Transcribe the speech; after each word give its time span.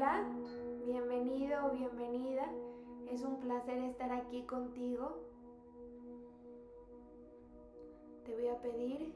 Hola, 0.00 0.24
bienvenido 0.86 1.66
o 1.66 1.72
bienvenida. 1.72 2.48
Es 3.10 3.22
un 3.22 3.38
placer 3.38 3.78
estar 3.80 4.10
aquí 4.10 4.40
contigo. 4.44 5.18
Te 8.24 8.34
voy 8.34 8.46
a 8.46 8.54
pedir 8.62 9.12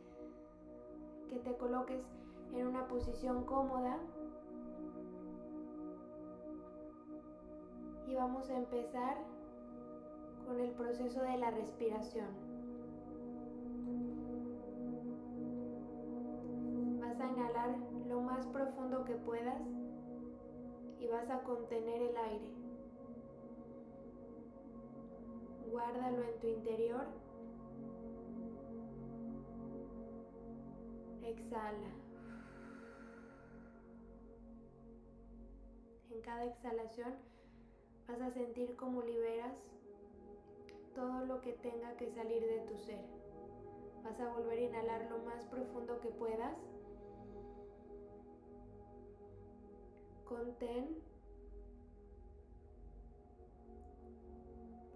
que 1.31 1.39
te 1.39 1.57
coloques 1.57 2.05
en 2.53 2.67
una 2.67 2.87
posición 2.87 3.47
cómoda. 3.47 3.97
Y 8.07 8.15
vamos 8.15 8.51
a 8.51 8.59
empezar 8.59 9.17
con 10.47 10.61
el 10.61 10.71
proceso 10.73 11.23
de 11.23 11.39
la 11.39 11.51
respiración. 11.51 12.29
Vas 17.01 17.19
a 17.19 17.31
inhalar 17.31 17.75
lo 18.07 18.21
más 18.21 18.47
profundo 18.49 19.07
que 19.07 19.15
puedas 19.15 19.63
y 21.05 21.07
vas 21.09 21.29
a 21.29 21.43
contener 21.43 22.01
el 22.01 22.17
aire. 22.17 22.49
Guárdalo 25.71 26.23
en 26.23 26.41
tu 26.41 26.47
interior. 26.47 27.05
Exhala. 31.23 31.91
En 36.11 36.21
cada 36.23 36.45
exhalación 36.47 37.15
vas 38.09 38.21
a 38.21 38.31
sentir 38.31 38.75
cómo 38.77 39.03
liberas 39.03 39.59
todo 40.95 41.27
lo 41.27 41.41
que 41.43 41.53
tenga 41.53 41.97
que 41.97 42.09
salir 42.13 42.41
de 42.41 42.61
tu 42.61 42.79
ser. 42.79 43.05
Vas 44.05 44.19
a 44.21 44.33
volver 44.33 44.59
a 44.59 44.63
inhalar 44.63 45.11
lo 45.11 45.19
más 45.19 45.45
profundo 45.47 46.01
que 46.01 46.09
puedas. 46.09 46.57
Contén. 50.35 50.87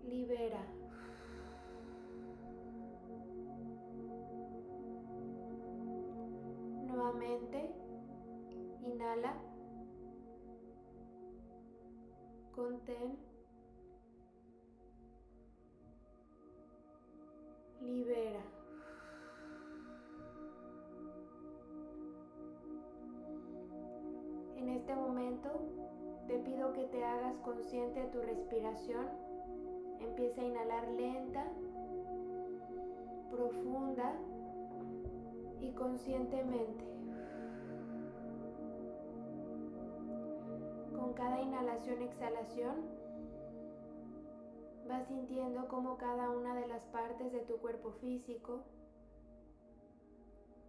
Libera. 0.02 0.64
Nuevamente, 6.88 7.70
inhala. 8.82 9.32
Contén. 12.50 13.28
libera. 17.80 18.57
Este 24.88 25.02
momento 25.02 25.50
te 26.26 26.38
pido 26.38 26.72
que 26.72 26.84
te 26.84 27.04
hagas 27.04 27.36
consciente 27.40 28.00
de 28.00 28.06
tu 28.06 28.22
respiración. 28.22 29.06
Empieza 30.00 30.40
a 30.40 30.44
inhalar 30.44 30.88
lenta, 30.92 31.44
profunda 33.30 34.14
y 35.60 35.72
conscientemente. 35.72 36.84
Con 40.98 41.12
cada 41.12 41.38
inhalación-exhalación, 41.42 42.96
Vas 44.88 45.06
sintiendo 45.06 45.68
cómo 45.68 45.98
cada 45.98 46.30
una 46.30 46.54
de 46.54 46.66
las 46.66 46.82
partes 46.84 47.30
de 47.30 47.40
tu 47.40 47.58
cuerpo 47.58 47.92
físico, 48.00 48.62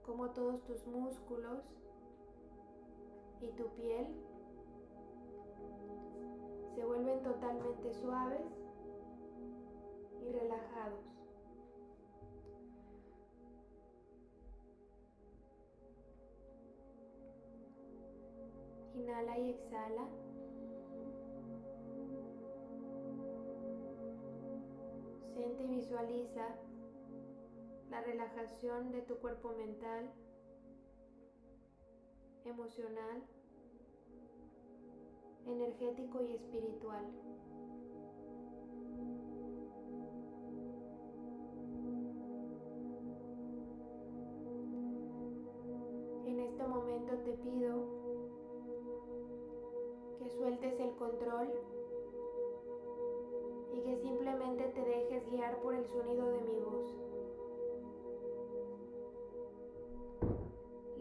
como 0.05 0.31
todos 0.31 0.61
tus 0.65 0.85
músculos 0.87 1.63
y 3.41 3.47
tu 3.51 3.67
piel 3.75 4.07
se 6.75 6.85
vuelven 6.85 7.21
totalmente 7.23 7.93
suaves 7.93 8.41
y 10.21 10.31
relajados. 10.31 11.05
Inhala 18.95 19.37
y 19.39 19.49
exhala. 19.51 20.07
Siente 25.33 25.63
y 25.63 25.67
visualiza 25.67 26.55
la 27.89 28.01
relajación 28.01 28.91
de 28.91 29.01
tu 29.01 29.17
cuerpo 29.19 29.53
mental, 29.53 30.11
emocional, 32.45 33.23
energético 35.51 36.21
y 36.21 36.33
espiritual. 36.33 37.05
En 46.25 46.39
este 46.39 46.67
momento 46.67 47.17
te 47.25 47.33
pido 47.33 47.99
que 50.19 50.29
sueltes 50.29 50.79
el 50.79 50.91
control 50.95 51.49
y 53.73 53.81
que 53.81 53.97
simplemente 53.97 54.63
te 54.65 54.81
dejes 54.81 55.29
guiar 55.31 55.59
por 55.61 55.73
el 55.73 55.85
sonido 55.87 56.29
de 56.29 56.41
mi 56.41 56.59
voz. 56.59 56.95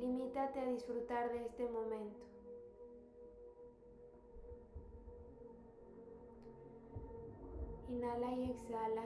Limítate 0.00 0.60
a 0.60 0.66
disfrutar 0.66 1.32
de 1.32 1.44
este 1.44 1.68
momento. 1.68 2.37
Inhala 7.88 8.32
y 8.32 8.50
exhala. 8.50 9.04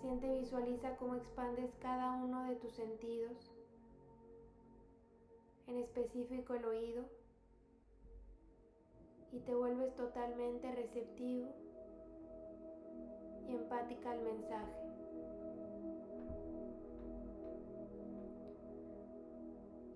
Siente 0.00 0.26
y 0.28 0.40
visualiza 0.40 0.96
cómo 0.96 1.16
expandes 1.16 1.74
cada 1.82 2.12
uno 2.12 2.44
de 2.44 2.56
tus 2.56 2.72
sentidos, 2.72 3.52
en 5.66 5.76
específico 5.78 6.54
el 6.54 6.64
oído 6.64 7.04
y 9.32 9.40
te 9.40 9.54
vuelves 9.54 9.94
totalmente 9.94 10.72
receptivo 10.74 11.48
y 13.48 13.54
empática 13.54 14.12
al 14.12 14.22
mensaje. 14.22 14.80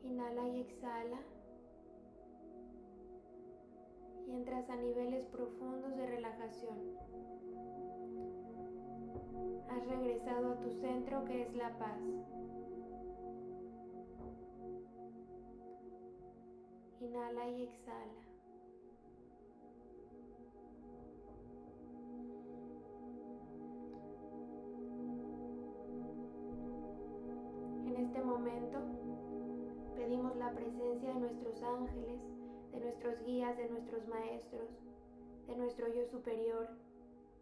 Inhala 0.03 0.49
y 0.49 0.61
exhala 0.61 1.34
y 4.27 4.33
entras 4.33 4.69
a 4.71 4.77
niveles 4.77 5.25
profundos 5.27 5.97
de 5.97 6.07
relajación. 6.07 6.79
Has 9.69 9.87
regresado 9.87 10.53
a 10.53 10.61
tu 10.61 10.71
centro 10.71 11.25
que 11.25 11.43
es 11.43 11.55
la 11.55 11.79
paz. 11.79 11.99
Inhala 17.01 17.49
y 17.51 17.63
exhala. 17.65 18.35
momento 28.25 28.79
pedimos 29.95 30.37
la 30.37 30.51
presencia 30.53 31.13
de 31.15 31.21
nuestros 31.21 31.63
ángeles, 31.63 32.21
de 32.75 32.81
nuestros 32.81 33.25
guías, 33.25 33.57
de 33.57 33.69
nuestros 33.69 34.07
maestros, 34.09 34.69
de 35.47 35.57
nuestro 35.57 35.89
yo 35.89 36.05
superior, 36.07 36.69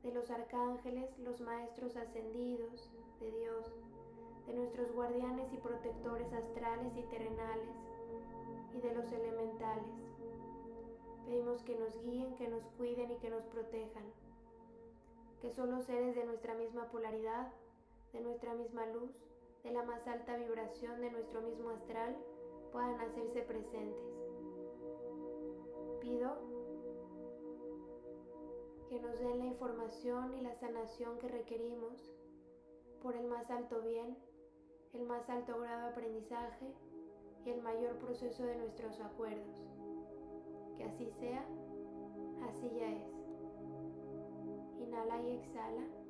de 0.02 0.12
los 0.12 0.30
arcángeles, 0.30 1.18
los 1.18 1.40
maestros 1.40 1.96
ascendidos, 1.96 2.90
de 3.20 3.30
Dios, 3.30 3.72
de 4.46 4.54
nuestros 4.54 4.92
guardianes 4.92 5.52
y 5.52 5.56
protectores 5.56 6.32
astrales 6.32 6.92
y 6.96 7.02
terrenales, 7.04 7.76
y 8.74 8.80
de 8.80 8.94
los 8.94 9.10
elementales. 9.12 9.86
Pedimos 11.26 11.62
que 11.62 11.76
nos 11.76 12.02
guíen, 12.02 12.34
que 12.36 12.48
nos 12.48 12.64
cuiden 12.76 13.10
y 13.12 13.16
que 13.16 13.30
nos 13.30 13.44
protejan, 13.44 14.04
que 15.40 15.50
solo 15.50 15.80
seres 15.82 16.14
de 16.14 16.24
nuestra 16.24 16.54
misma 16.54 16.90
polaridad, 16.90 17.52
de 18.12 18.20
nuestra 18.20 18.54
misma 18.54 18.86
luz, 18.86 19.10
de 19.62 19.70
la 19.70 19.84
más 19.84 20.06
alta 20.06 20.36
vibración 20.36 21.00
de 21.00 21.10
nuestro 21.10 21.40
mismo 21.40 21.70
astral 21.70 22.16
puedan 22.72 23.00
hacerse 23.00 23.42
presentes. 23.42 24.21
Pido 26.02 26.36
que 28.88 28.98
nos 28.98 29.20
den 29.20 29.38
la 29.38 29.46
información 29.46 30.34
y 30.34 30.40
la 30.40 30.52
sanación 30.56 31.16
que 31.20 31.28
requerimos 31.28 32.10
por 33.00 33.14
el 33.14 33.28
más 33.28 33.48
alto 33.52 33.80
bien, 33.82 34.18
el 34.94 35.04
más 35.04 35.30
alto 35.30 35.60
grado 35.60 35.82
de 35.82 35.88
aprendizaje 35.90 36.74
y 37.46 37.50
el 37.50 37.62
mayor 37.62 37.98
proceso 37.98 38.42
de 38.42 38.56
nuestros 38.56 39.00
acuerdos. 39.00 39.62
Que 40.76 40.82
así 40.82 41.08
sea, 41.20 41.46
así 42.48 42.68
ya 42.76 42.90
es. 42.90 43.12
Inhala 44.80 45.22
y 45.22 45.36
exhala. 45.36 46.01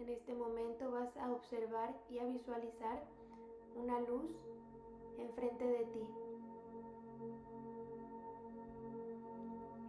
En 0.00 0.08
este 0.08 0.34
momento 0.34 0.90
vas 0.90 1.14
a 1.18 1.30
observar 1.30 1.94
y 2.08 2.18
a 2.18 2.24
visualizar 2.24 3.02
una 3.76 4.00
luz 4.00 4.30
enfrente 5.18 5.62
de 5.62 5.84
ti. 5.84 6.06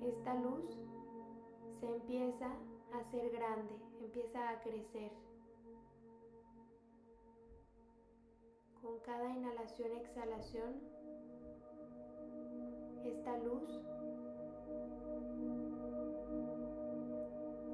Esta 0.05 0.33
luz 0.35 0.65
se 1.79 1.85
empieza 1.87 2.47
a 2.93 2.97
hacer 2.97 3.31
grande, 3.31 3.73
empieza 4.01 4.49
a 4.49 4.61
crecer. 4.61 5.13
Con 8.81 8.99
cada 8.99 9.29
inhalación, 9.29 9.93
exhalación, 9.93 10.81
esta 13.05 13.37
luz 13.37 13.69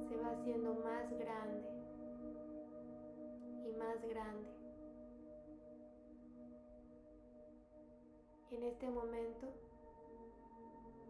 se 0.07 0.17
va 0.17 0.29
haciendo 0.29 0.75
más 0.75 1.11
grande 1.17 1.76
y 3.67 3.73
más 3.73 4.01
grande. 4.07 4.49
En 8.51 8.63
este 8.63 8.89
momento 8.89 9.47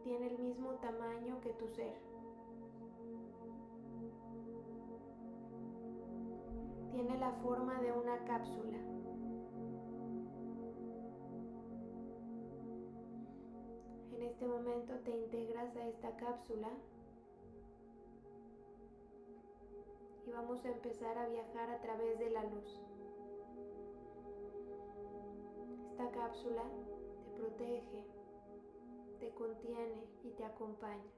tiene 0.03 0.27
el 0.27 0.39
mismo 0.39 0.71
tamaño 0.75 1.39
que 1.41 1.53
tu 1.53 1.67
ser. 1.67 1.97
Tiene 6.91 7.17
la 7.19 7.31
forma 7.43 7.79
de 7.81 7.91
una 7.91 8.17
cápsula. 8.25 8.79
En 14.13 14.23
este 14.23 14.47
momento 14.47 14.93
te 15.05 15.11
integras 15.11 15.75
a 15.75 15.87
esta 15.87 16.15
cápsula 16.17 16.69
y 20.27 20.31
vamos 20.31 20.63
a 20.65 20.69
empezar 20.69 21.17
a 21.17 21.29
viajar 21.29 21.69
a 21.69 21.79
través 21.79 22.19
de 22.19 22.29
la 22.31 22.43
luz. 22.43 22.81
Esta 25.91 26.11
cápsula 26.11 26.63
te 27.23 27.31
protege, 27.31 28.03
te 29.19 29.29
contiene 29.35 30.03
y 30.23 30.31
te 30.31 30.43
acompaña. 30.43 31.11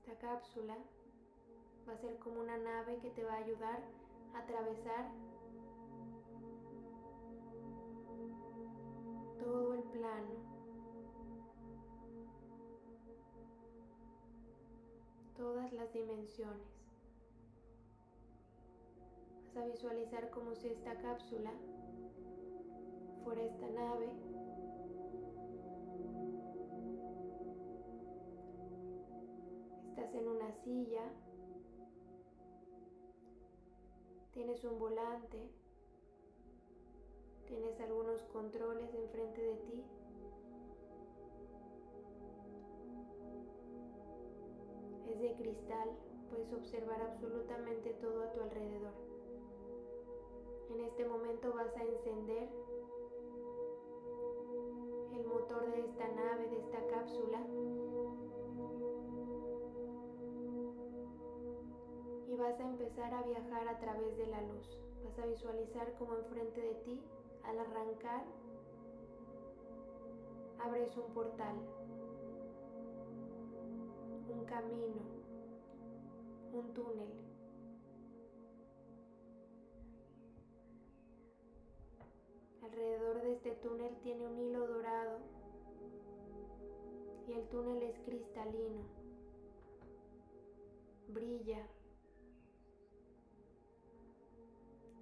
Esta 0.00 0.18
cápsula 0.18 0.78
va 1.86 1.92
a 1.92 1.98
ser 1.98 2.18
como 2.18 2.40
una 2.40 2.56
nave 2.56 2.98
que 3.00 3.10
te 3.10 3.22
va 3.24 3.34
a 3.34 3.44
ayudar 3.44 3.82
a 4.34 4.38
atravesar 4.38 5.10
todo 9.38 9.74
el 9.74 9.82
plano. 9.82 10.47
Las 15.78 15.92
dimensiones. 15.92 16.66
Vas 19.54 19.56
a 19.56 19.66
visualizar 19.66 20.28
como 20.30 20.54
si 20.56 20.68
esta 20.68 20.96
cápsula 21.00 21.52
fuera 23.22 23.44
esta 23.44 23.68
nave 23.68 24.10
Estás 29.88 30.14
en 30.14 30.28
una 30.28 30.52
silla, 30.52 31.02
tienes 34.32 34.64
un 34.64 34.78
volante, 34.78 35.50
tienes 37.46 37.80
algunos 37.80 38.22
controles 38.32 38.94
enfrente 38.94 39.40
de 39.42 39.56
ti. 39.56 39.97
De 45.18 45.34
cristal, 45.34 45.90
puedes 46.30 46.52
observar 46.52 47.02
absolutamente 47.02 47.90
todo 47.94 48.22
a 48.22 48.30
tu 48.30 48.40
alrededor. 48.40 48.92
En 50.70 50.80
este 50.84 51.04
momento 51.06 51.52
vas 51.52 51.76
a 51.76 51.82
encender 51.82 52.48
el 55.12 55.26
motor 55.26 55.72
de 55.72 55.80
esta 55.86 56.06
nave, 56.08 56.48
de 56.48 56.58
esta 56.58 56.86
cápsula. 56.86 57.40
Y 62.28 62.36
vas 62.36 62.60
a 62.60 62.68
empezar 62.68 63.12
a 63.12 63.22
viajar 63.22 63.66
a 63.66 63.80
través 63.80 64.16
de 64.18 64.26
la 64.28 64.40
luz. 64.42 64.78
Vas 65.02 65.18
a 65.18 65.26
visualizar 65.26 65.94
como 65.98 66.14
enfrente 66.14 66.60
de 66.60 66.74
ti 66.84 67.02
al 67.42 67.58
arrancar, 67.58 68.24
abres 70.60 70.96
un 70.96 71.12
portal, 71.12 71.56
un 74.32 74.44
camino, 74.44 75.02
un 76.52 76.74
túnel. 76.74 77.12
Alrededor 82.62 83.22
de 83.22 83.32
este 83.32 83.50
túnel 83.56 83.96
tiene 84.02 84.26
un 84.26 84.38
hilo 84.38 84.66
dorado 84.66 85.18
y 87.26 87.32
el 87.32 87.48
túnel 87.48 87.82
es 87.82 87.98
cristalino, 88.00 88.82
brilla, 91.08 91.66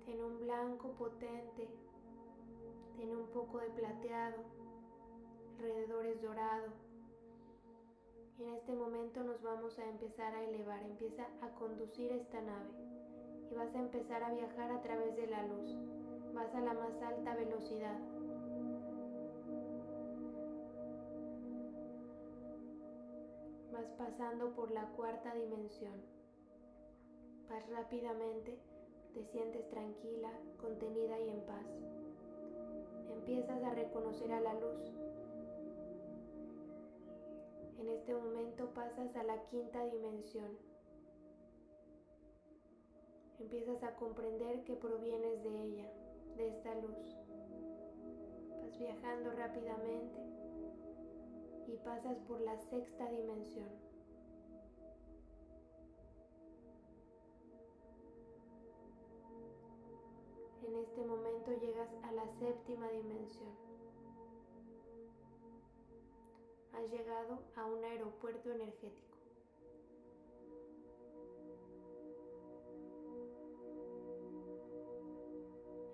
tiene 0.05 0.25
un 0.25 0.39
blanco 0.39 0.93
potente 0.93 1.69
tiene 2.97 3.15
un 3.15 3.27
poco 3.29 3.59
de 3.59 3.69
plateado, 3.71 4.43
alrededor 5.59 6.07
es 6.07 6.23
dorado. 6.23 6.86
En 8.39 8.51
este 8.51 8.75
momento 8.75 9.25
nos 9.25 9.41
vamos 9.43 9.79
a 9.79 9.89
empezar 9.89 10.35
a 10.35 10.45
elevar, 10.45 10.83
empieza 10.83 11.27
a 11.41 11.49
conducir 11.55 12.13
esta 12.13 12.41
nave 12.43 12.71
y 13.51 13.55
vas 13.55 13.75
a 13.75 13.79
empezar 13.79 14.23
a 14.23 14.35
viajar 14.35 14.71
a 14.73 14.83
través 14.83 15.17
de 15.17 15.27
la 15.27 15.43
luz, 15.47 15.75
vas 16.35 16.55
a 16.55 16.61
la 16.61 16.75
más 16.75 17.01
alta 17.01 17.35
velocidad. 17.35 17.99
Vas 23.73 23.87
pasando 23.97 24.55
por 24.55 24.71
la 24.71 24.87
cuarta 24.91 25.35
dimensión. 25.35 26.03
Vas 27.49 27.67
rápidamente, 27.71 28.59
te 29.15 29.25
sientes 29.25 29.69
tranquila, 29.71 30.31
contenida 30.61 31.19
y 31.21 31.31
en 31.31 31.41
paz 31.47 31.67
empiezas 33.27 33.61
a 33.65 33.75
reconocer 33.75 34.33
a 34.33 34.41
la 34.41 34.55
luz. 34.55 35.26
En 37.79 37.89
este 37.91 38.15
momento 38.15 38.71
pasas 38.73 39.15
a 39.17 39.23
la 39.23 39.43
quinta 39.47 39.85
dimensión. 39.85 40.57
Empiezas 43.39 43.83
a 43.83 43.95
comprender 43.97 44.65
que 44.65 44.77
provienes 44.77 45.43
de 45.43 45.63
ella, 45.63 45.93
de 46.37 46.49
esta 46.49 46.75
luz. 46.77 47.17
Vas 48.63 48.79
viajando 48.79 49.31
rápidamente 49.33 50.19
y 51.67 51.77
pasas 51.85 52.17
por 52.27 52.41
la 52.41 52.57
sexta 52.57 53.11
dimensión. 53.11 53.69
En 60.67 60.77
este 60.77 61.05
momento 61.05 61.53
llegas 61.61 61.91
a 62.03 62.13
la 62.13 62.27
séptima 62.39 62.89
dimensión. 62.89 63.76
Has 66.77 66.91
llegado 66.91 67.39
a 67.57 67.65
un 67.65 67.83
aeropuerto 67.85 68.51
energético. 68.51 69.17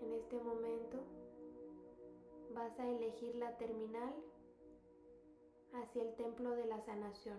En 0.00 0.12
este 0.12 0.40
momento 0.40 0.98
vas 2.52 2.76
a 2.80 2.88
elegir 2.88 3.36
la 3.36 3.56
terminal 3.58 4.12
hacia 5.72 6.02
el 6.02 6.14
templo 6.16 6.50
de 6.50 6.66
la 6.66 6.80
sanación. 6.80 7.38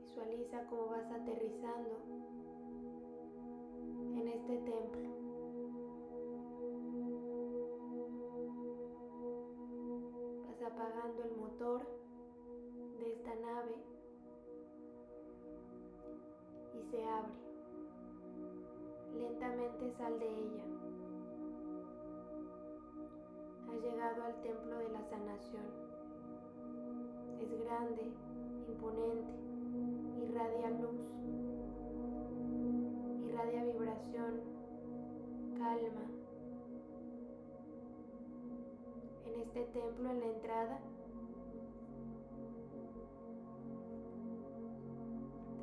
Visualiza 0.00 0.64
cómo 0.66 0.86
vas 0.86 1.10
aterrizando 1.10 1.98
en 4.14 4.28
este 4.28 4.58
templo. 4.58 5.23
Apagando 10.66 11.22
el 11.24 11.36
motor 11.36 11.82
de 12.98 13.12
esta 13.12 13.34
nave 13.34 13.74
y 16.74 16.82
se 16.90 17.04
abre. 17.04 17.34
Lentamente 19.14 19.92
sal 19.96 20.18
de 20.18 20.28
ella. 20.28 20.64
Has 23.68 23.82
llegado 23.82 24.22
al 24.22 24.42
templo 24.42 24.78
de 24.78 24.88
la 24.88 25.02
sanación. 25.04 25.64
Es 27.40 27.64
grande, 27.64 28.12
imponente, 28.68 29.32
irradia 30.22 30.70
luz 30.70 31.14
irradia 33.34 33.64
vibración, 33.64 34.40
calma. 35.58 36.13
En 39.34 39.40
este 39.40 39.64
templo, 39.64 40.10
en 40.10 40.20
la 40.20 40.26
entrada, 40.26 40.78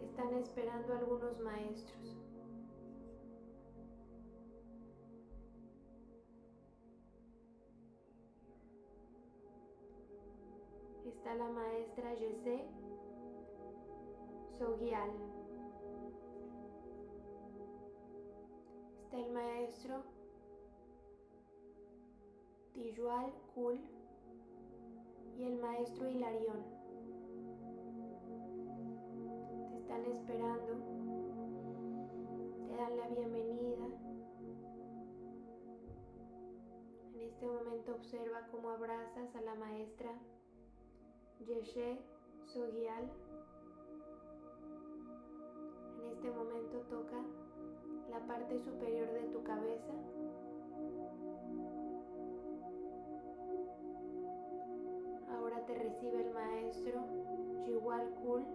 están 0.03 0.33
esperando 0.33 0.93
algunos 0.93 1.39
maestros. 1.39 2.17
Está 11.05 11.33
la 11.35 11.47
maestra 11.47 12.13
Jesse 12.17 12.65
Sogial. 14.59 15.11
Está 19.05 19.17
el 19.17 19.31
maestro 19.31 20.20
Tijual 22.73 23.33
Kul 23.53 23.79
y 25.37 25.43
el 25.43 25.59
maestro 25.59 26.09
Hilarión. 26.09 26.63
Te 29.69 29.77
están 29.77 30.05
esperando, 30.05 30.73
te 32.67 32.75
dan 32.75 32.97
la 32.97 33.07
bienvenida. 33.09 33.85
En 37.13 37.19
este 37.19 37.45
momento 37.45 37.95
observa 37.95 38.47
cómo 38.51 38.69
abrazas 38.69 39.35
a 39.35 39.41
la 39.41 39.55
maestra 39.55 40.13
Yeshe 41.45 41.99
Sogial. 42.45 43.11
En 45.99 46.07
este 46.07 46.31
momento 46.31 46.79
toca 46.89 47.21
la 48.09 48.25
parte 48.27 48.59
superior 48.63 49.11
de 49.11 49.23
tu 49.33 49.43
cabeza. 49.43 49.93
Te 55.67 55.75
recibe 55.75 56.21
el 56.21 56.33
maestro 56.33 57.05
Jiwal 57.65 58.09
Kul. 58.15 58.45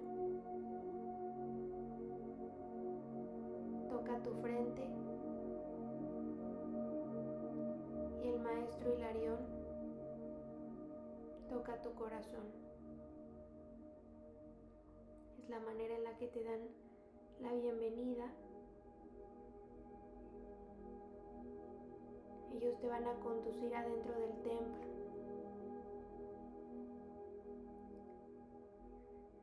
Toca 3.88 4.22
tu 4.22 4.34
frente. 4.42 4.82
Y 8.22 8.28
el 8.28 8.40
maestro 8.40 8.92
Hilarión 8.92 9.38
toca 11.48 11.80
tu 11.80 11.94
corazón 11.94 12.66
la 15.48 15.60
manera 15.60 15.94
en 15.94 16.04
la 16.04 16.16
que 16.16 16.26
te 16.26 16.42
dan 16.42 16.60
la 17.40 17.52
bienvenida. 17.52 18.32
Ellos 22.52 22.78
te 22.80 22.88
van 22.88 23.06
a 23.06 23.14
conducir 23.20 23.74
adentro 23.74 24.18
del 24.18 24.42
templo. 24.42 24.95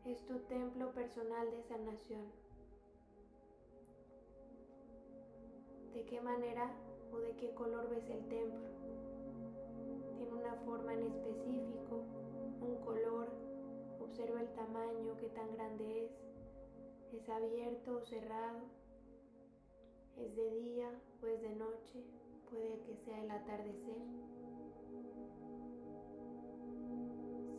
Es 0.06 0.22
tu 0.26 0.38
templo 0.50 0.92
personal 0.92 1.50
de 1.50 1.64
sanación. 1.64 2.26
¿De 5.94 6.04
qué 6.04 6.20
manera 6.20 6.74
o 7.14 7.20
de 7.20 7.34
qué 7.38 7.54
color 7.54 7.90
ves 7.90 8.10
el 8.10 8.28
templo? 8.28 8.70
¿Tiene 10.18 10.34
una 10.34 10.56
forma 10.66 10.94
en 10.94 11.04
específico? 11.04 12.04
¿Un 12.60 12.84
color? 12.84 13.30
Observa 14.02 14.42
el 14.42 14.54
tamaño, 14.54 15.16
qué 15.22 15.30
tan 15.30 15.54
grande 15.56 16.06
es. 16.06 16.12
¿Es 17.14 17.30
abierto 17.30 17.96
o 17.96 18.02
cerrado? 18.02 18.60
¿Es 20.18 20.36
de 20.36 20.50
día 20.52 20.90
o 21.22 21.28
es 21.28 21.42
de 21.42 21.56
noche? 21.56 22.04
Puede 22.50 22.78
que 22.82 22.98
sea 23.06 23.24
el 23.24 23.32
atardecer. 23.32 24.04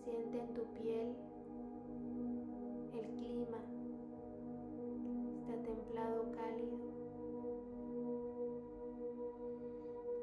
Siente 0.05 0.41
en 0.41 0.53
tu 0.53 0.65
piel 0.75 1.17
el 1.17 1.34
clima. 3.25 3.59
Está 5.41 5.63
templado 5.63 6.33
cálido. 6.33 6.79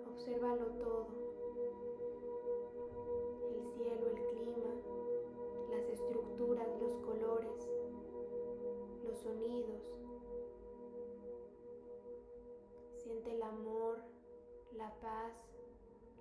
Obsérvalo 0.07 0.65
todo. 0.77 1.21
los 6.81 6.95
colores, 6.97 7.69
los 9.03 9.17
sonidos. 9.19 9.81
Siente 12.97 13.35
el 13.35 13.43
amor, 13.43 13.99
la 14.73 14.91
paz, 14.99 15.33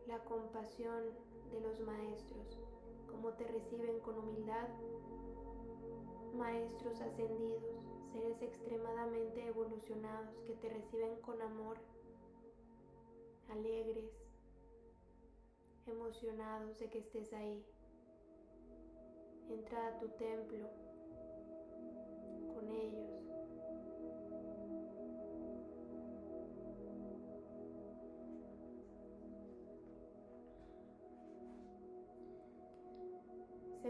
la 0.06 0.22
compasión 0.24 1.04
de 1.50 1.60
los 1.60 1.80
maestros, 1.80 2.58
como 3.10 3.32
te 3.34 3.44
reciben 3.44 3.98
con 4.00 4.18
humildad. 4.18 4.68
Maestros 6.34 7.00
ascendidos, 7.00 7.62
seres 8.12 8.40
extremadamente 8.40 9.46
evolucionados 9.46 10.34
que 10.46 10.54
te 10.54 10.68
reciben 10.68 11.20
con 11.20 11.40
amor, 11.42 11.76
alegres, 13.50 14.10
emocionados 15.86 16.78
de 16.78 16.88
que 16.88 16.98
estés 16.98 17.32
ahí. 17.32 17.64
Entra 19.48 19.88
a 19.88 19.98
tu 19.98 20.08
templo 20.10 20.68
con 22.54 22.70
ellos. 22.70 23.19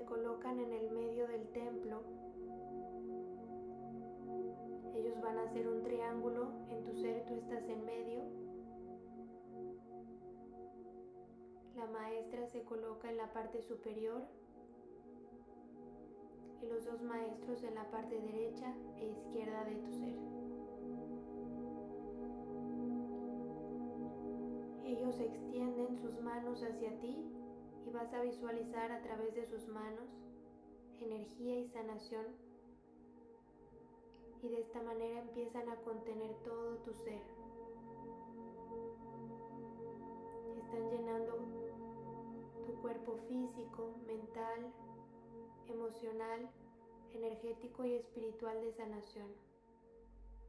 Se 0.01 0.07
colocan 0.07 0.59
en 0.59 0.73
el 0.73 0.91
medio 0.93 1.29
del 1.29 1.47
templo. 1.49 2.01
Ellos 4.95 5.21
van 5.21 5.37
a 5.37 5.43
hacer 5.43 5.69
un 5.69 5.83
triángulo 5.83 6.53
en 6.71 6.83
tu 6.85 6.95
ser, 6.95 7.27
tú 7.27 7.35
estás 7.35 7.69
en 7.69 7.85
medio. 7.85 8.23
La 11.77 11.87
maestra 11.89 12.47
se 12.47 12.65
coloca 12.65 13.11
en 13.11 13.19
la 13.19 13.31
parte 13.31 13.61
superior 13.61 14.23
y 16.63 16.67
los 16.67 16.87
dos 16.87 17.03
maestros 17.03 17.63
en 17.63 17.75
la 17.75 17.91
parte 17.91 18.19
derecha 18.19 18.75
e 18.97 19.07
izquierda 19.07 19.65
de 19.65 19.75
tu 19.75 19.93
ser. 19.93 20.17
Ellos 24.83 25.21
extienden 25.21 25.95
sus 25.99 26.19
manos 26.23 26.63
hacia 26.63 26.99
ti 27.01 27.40
y 27.91 27.93
vas 27.93 28.13
a 28.15 28.23
visualizar 28.23 28.93
a 28.93 29.03
través 29.03 29.35
de 29.35 29.47
sus 29.47 29.67
manos 29.67 30.09
energía 31.01 31.59
y 31.59 31.67
sanación 31.69 32.25
y 34.43 34.49
de 34.49 34.61
esta 34.61 34.81
manera 34.83 35.21
empiezan 35.21 35.69
a 35.69 35.77
contener 35.83 36.33
todo 36.45 36.77
tu 36.79 36.93
ser. 36.93 37.21
Están 40.57 40.91
llenando 40.91 41.35
tu 42.65 42.81
cuerpo 42.81 43.17
físico, 43.29 43.97
mental, 44.07 44.73
emocional, 45.67 46.49
energético 47.13 47.85
y 47.85 47.95
espiritual 47.95 48.61
de 48.61 48.73
sanación. 48.73 49.29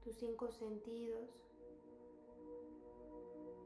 Tus 0.03 0.15
cinco 0.15 0.51
sentidos, 0.51 1.29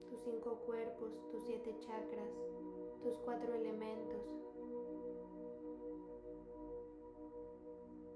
tus 0.09 0.21
cinco 0.23 0.61
cuerpos, 0.65 1.11
tus 1.31 1.43
siete 1.43 1.75
chakras, 1.81 2.31
tus 3.05 3.19
cuatro 3.19 3.53
elementos, 3.53 4.25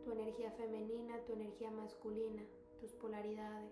tu 0.03 0.11
energía 0.11 0.49
femenina, 0.53 1.23
tu 1.27 1.33
energía 1.33 1.69
masculina, 1.69 2.43
tus 2.81 2.93
polaridades. 2.93 3.71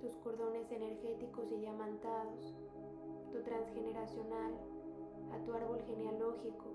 tus 0.00 0.16
cordones 0.16 0.68
energéticos 0.72 1.52
y 1.52 1.58
diamantados, 1.58 2.56
tu 3.30 3.40
transgeneracional, 3.44 4.52
a 5.30 5.44
tu 5.44 5.52
árbol 5.52 5.80
genealógico. 5.82 6.72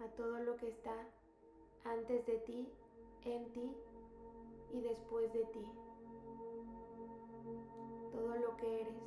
A 0.00 0.08
todo 0.16 0.40
lo 0.40 0.56
que 0.56 0.70
está 0.70 1.06
antes 1.84 2.26
de 2.26 2.38
ti, 2.38 2.68
en 3.24 3.50
ti 3.52 3.76
y 4.72 4.80
después 4.80 5.32
de 5.32 5.44
ti. 5.46 5.64
Todo 8.12 8.36
lo 8.36 8.56
que 8.56 8.80
eres, 8.82 9.02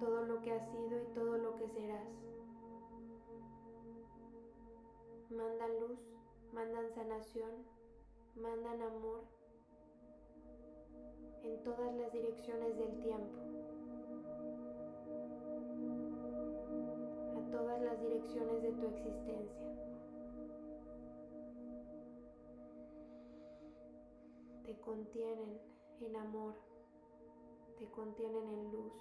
todo 0.00 0.22
lo 0.26 0.40
que 0.42 0.52
has 0.52 0.70
sido 0.70 1.02
y 1.02 1.06
todo 1.14 1.38
lo 1.38 1.56
que 1.56 1.68
serás. 1.68 2.08
Mandan 5.30 5.80
luz, 5.80 5.98
mandan 6.52 6.90
sanación, 6.94 7.50
mandan 8.36 8.82
amor 8.82 9.22
en 11.42 11.62
todas 11.62 11.94
las 11.96 12.12
direcciones 12.12 12.76
del 12.78 13.00
tiempo, 13.02 13.38
a 17.36 17.50
todas 17.50 17.82
las 17.82 18.00
direcciones 18.00 18.62
de 18.62 18.72
tu 18.72 18.86
existencia. 18.86 19.93
Te 24.64 24.74
contienen 24.80 25.60
en 26.00 26.16
amor, 26.16 26.54
te 27.78 27.86
contienen 27.90 28.48
en 28.48 28.72
luz. 28.72 28.92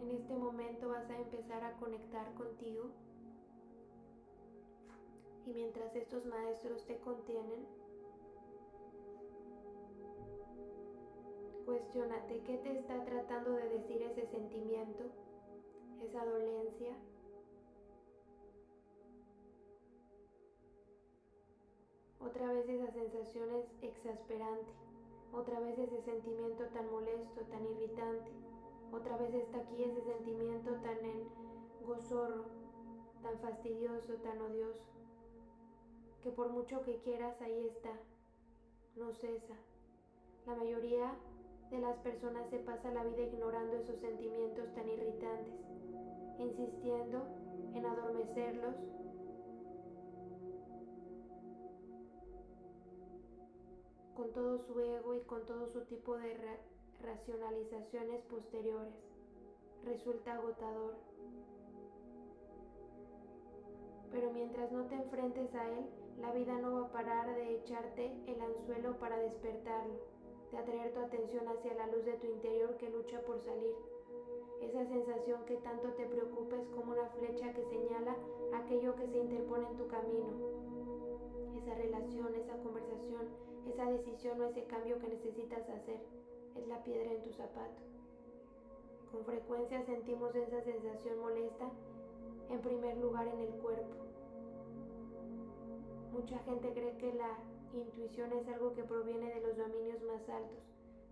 En 0.00 0.10
este 0.10 0.34
momento 0.34 0.88
vas 0.88 1.10
a 1.10 1.18
empezar 1.18 1.62
a 1.62 1.76
conectar 1.76 2.32
contigo 2.34 2.90
y 5.44 5.52
mientras 5.52 5.94
estos 5.94 6.24
maestros 6.24 6.86
te 6.86 6.98
contienen, 7.00 7.66
cuestionate 11.80 12.42
qué 12.42 12.58
te 12.58 12.78
está 12.78 13.02
tratando 13.04 13.52
de 13.52 13.70
decir 13.70 14.02
ese 14.02 14.26
sentimiento, 14.26 15.04
esa 16.02 16.24
dolencia. 16.26 16.94
Otra 22.18 22.52
vez 22.52 22.68
esa 22.68 22.92
sensación 22.92 23.50
es 23.54 23.64
exasperante, 23.80 24.70
otra 25.32 25.58
vez 25.60 25.78
ese 25.78 26.02
sentimiento 26.02 26.66
tan 26.66 26.90
molesto, 26.90 27.40
tan 27.46 27.64
irritante, 27.64 28.30
otra 28.92 29.16
vez 29.16 29.32
está 29.32 29.60
aquí 29.60 29.82
ese 29.82 30.02
sentimiento 30.02 30.72
tan 30.82 30.98
gozorro, 31.86 32.44
tan 33.22 33.38
fastidioso, 33.38 34.14
tan 34.16 34.38
odioso 34.42 34.84
que 36.22 36.30
por 36.30 36.50
mucho 36.50 36.82
que 36.82 36.98
quieras 36.98 37.40
ahí 37.40 37.68
está, 37.68 37.98
no 38.96 39.10
cesa. 39.14 39.54
La 40.46 40.54
mayoría 40.54 41.16
de 41.70 41.78
las 41.78 41.96
personas 41.98 42.48
se 42.50 42.58
pasa 42.58 42.90
la 42.90 43.04
vida 43.04 43.22
ignorando 43.22 43.76
esos 43.76 43.98
sentimientos 44.00 44.74
tan 44.74 44.88
irritantes, 44.88 45.54
insistiendo 46.38 47.26
en 47.74 47.86
adormecerlos 47.86 48.74
con 54.16 54.32
todo 54.32 54.58
su 54.58 54.80
ego 54.80 55.14
y 55.14 55.20
con 55.20 55.46
todo 55.46 55.68
su 55.68 55.80
tipo 55.86 56.16
de 56.16 56.36
racionalizaciones 57.02 58.20
posteriores. 58.24 58.94
Resulta 59.84 60.34
agotador. 60.34 60.96
Pero 64.10 64.32
mientras 64.32 64.70
no 64.72 64.84
te 64.86 64.96
enfrentes 64.96 65.54
a 65.54 65.68
él, 65.68 65.86
la 66.20 66.32
vida 66.32 66.58
no 66.58 66.72
va 66.74 66.86
a 66.88 66.92
parar 66.92 67.34
de 67.34 67.56
echarte 67.56 68.12
el 68.26 68.40
anzuelo 68.40 68.98
para 68.98 69.16
despertarlo, 69.18 69.94
de 70.50 70.58
atraer 70.58 70.92
tu 70.92 71.00
atención 71.00 71.46
hacia 71.48 71.74
la 71.74 71.86
luz 71.86 72.04
de 72.04 72.14
tu 72.14 72.26
interior 72.26 72.76
que 72.76 72.90
lucha 72.90 73.20
por 73.22 73.40
salir. 73.40 73.74
Esa 74.60 74.86
sensación 74.86 75.44
que 75.46 75.56
tanto 75.56 75.88
te 75.92 76.06
preocupa 76.06 76.56
es 76.56 76.68
como 76.68 76.92
una 76.92 77.08
flecha 77.10 77.52
que 77.52 77.64
señala 77.64 78.16
aquello 78.54 78.94
que 78.96 79.06
se 79.08 79.18
interpone 79.18 79.68
en 79.68 79.76
tu 79.76 79.86
camino. 79.86 80.28
Esa 81.56 81.74
relación, 81.74 82.34
esa 82.34 82.56
conversación, 82.62 83.28
esa 83.68 83.90
decisión 83.90 84.40
o 84.40 84.44
ese 84.44 84.64
cambio 84.64 84.98
que 84.98 85.08
necesitas 85.08 85.68
hacer 85.68 86.00
es 86.56 86.66
la 86.68 86.82
piedra 86.82 87.12
en 87.12 87.22
tu 87.22 87.32
zapato. 87.32 87.82
Con 89.12 89.24
frecuencia 89.24 89.82
sentimos 89.86 90.34
esa 90.34 90.62
sensación 90.62 91.18
molesta 91.20 91.70
en 92.50 92.60
primer 92.60 92.96
lugar 92.98 93.26
en 93.28 93.40
el 93.40 93.52
cuerpo 93.54 94.10
Mucha 96.12 96.38
gente 96.40 96.72
cree 96.72 96.96
que 96.96 97.12
la 97.14 97.38
intuición 97.78 98.32
es 98.32 98.48
algo 98.48 98.74
que 98.74 98.84
proviene 98.84 99.34
de 99.34 99.40
los 99.40 99.56
dominios 99.56 100.02
más 100.02 100.28
altos, 100.28 100.58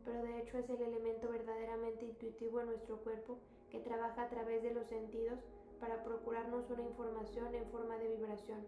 pero 0.05 0.23
de 0.23 0.39
hecho 0.41 0.59
es 0.59 0.69
el 0.71 0.83
elemento 0.83 1.29
verdaderamente 1.29 2.07
intuitivo 2.07 2.61
en 2.61 2.67
nuestro 2.67 2.97
cuerpo 2.99 3.39
que 3.71 3.81
trabaja 3.81 4.23
a 4.23 4.29
través 4.29 4.63
de 4.63 4.75
los 4.75 4.87
sentidos 4.89 5.39
para 5.81 6.03
procurarnos 6.03 6.69
una 6.71 6.83
información 6.83 7.55
en 7.55 7.67
forma 7.71 7.97
de 7.99 8.17
vibración. 8.17 8.67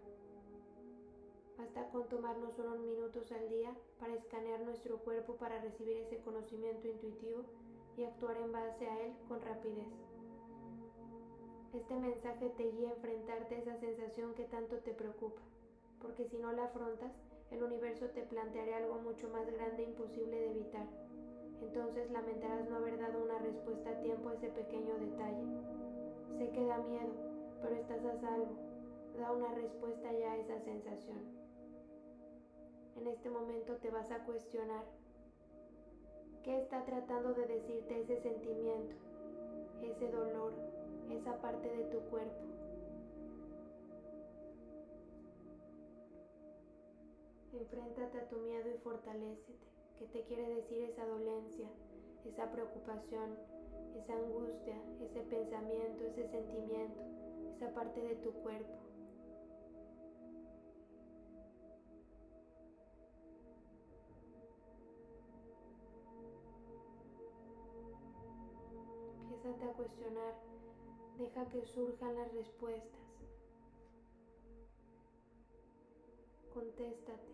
Basta 1.57 1.89
con 1.89 2.07
tomarnos 2.07 2.57
unos 2.57 2.79
minutos 2.79 3.31
al 3.31 3.49
día 3.49 3.75
para 3.99 4.15
escanear 4.15 4.61
nuestro 4.61 4.97
cuerpo 4.99 5.35
para 5.35 5.61
recibir 5.61 5.97
ese 5.97 6.17
conocimiento 6.19 6.87
intuitivo 6.87 7.43
y 7.97 8.03
actuar 8.03 8.37
en 8.37 8.51
base 8.51 8.87
a 8.87 9.05
él 9.05 9.13
con 9.27 9.41
rapidez. 9.41 9.87
Este 11.73 11.95
mensaje 11.95 12.49
te 12.57 12.71
guía 12.71 12.89
a 12.89 12.93
enfrentarte 12.93 13.55
a 13.55 13.59
esa 13.59 13.79
sensación 13.79 14.33
que 14.33 14.45
tanto 14.45 14.77
te 14.79 14.93
preocupa 14.93 15.41
porque 16.01 16.25
si 16.25 16.37
no 16.37 16.51
la 16.51 16.65
afrontas, 16.65 17.11
el 17.51 17.63
universo 17.63 18.07
te 18.09 18.23
planteará 18.23 18.77
algo 18.77 18.95
mucho 19.01 19.29
más 19.29 19.45
grande 19.51 19.83
e 19.83 19.89
imposible 19.89 20.39
de 20.39 20.51
evitar. 20.51 20.87
Entonces 21.61 22.09
lamentarás 22.09 22.67
no 22.69 22.77
haber 22.77 22.97
dado 22.97 23.23
una 23.23 23.37
respuesta 23.39 23.91
a 23.91 23.99
tiempo 23.99 24.29
a 24.29 24.33
ese 24.33 24.49
pequeño 24.49 24.97
detalle. 24.97 25.45
Sé 26.37 26.49
que 26.49 26.65
da 26.65 26.77
miedo, 26.79 27.13
pero 27.61 27.75
estás 27.75 28.03
a 28.05 28.19
salvo. 28.19 28.55
Da 29.17 29.31
una 29.31 29.53
respuesta 29.53 30.11
ya 30.13 30.31
a 30.31 30.37
esa 30.37 30.59
sensación. 30.61 31.19
En 32.95 33.07
este 33.07 33.29
momento 33.29 33.75
te 33.77 33.89
vas 33.89 34.09
a 34.11 34.23
cuestionar. 34.23 34.85
¿Qué 36.43 36.57
está 36.57 36.83
tratando 36.85 37.33
de 37.33 37.45
decirte 37.45 38.01
ese 38.01 38.17
sentimiento, 38.21 38.95
ese 39.83 40.09
dolor, 40.09 40.53
esa 41.11 41.39
parte 41.41 41.69
de 41.69 41.83
tu 41.85 41.99
cuerpo? 42.09 42.60
Enfréntate 47.53 48.17
a 48.17 48.29
tu 48.29 48.37
miedo 48.37 48.69
y 48.69 48.77
fortalécete. 48.77 49.67
¿Qué 49.99 50.05
te 50.07 50.23
quiere 50.23 50.55
decir 50.55 50.83
esa 50.83 51.05
dolencia, 51.05 51.69
esa 52.25 52.49
preocupación, 52.49 53.37
esa 53.95 54.13
angustia, 54.13 54.81
ese 55.01 55.21
pensamiento, 55.21 56.05
ese 56.05 56.29
sentimiento, 56.29 57.01
esa 57.55 57.73
parte 57.73 58.01
de 58.01 58.15
tu 58.15 58.31
cuerpo? 58.41 58.79
Empiezate 69.29 69.65
a 69.65 69.73
cuestionar, 69.73 70.33
deja 71.17 71.49
que 71.49 71.65
surjan 71.65 72.15
las 72.15 72.33
respuestas. 72.33 73.10
Contéstate 76.53 77.31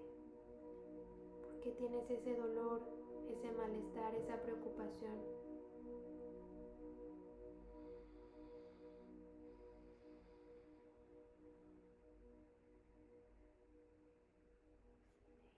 que 1.64 1.72
tienes 1.72 2.10
ese 2.10 2.36
dolor, 2.36 2.82
ese 3.28 3.52
malestar, 3.52 4.14
esa 4.16 4.42
preocupación. 4.44 5.18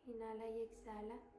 Inhala 0.07 0.49
y 0.49 0.61
exhala. 0.61 1.38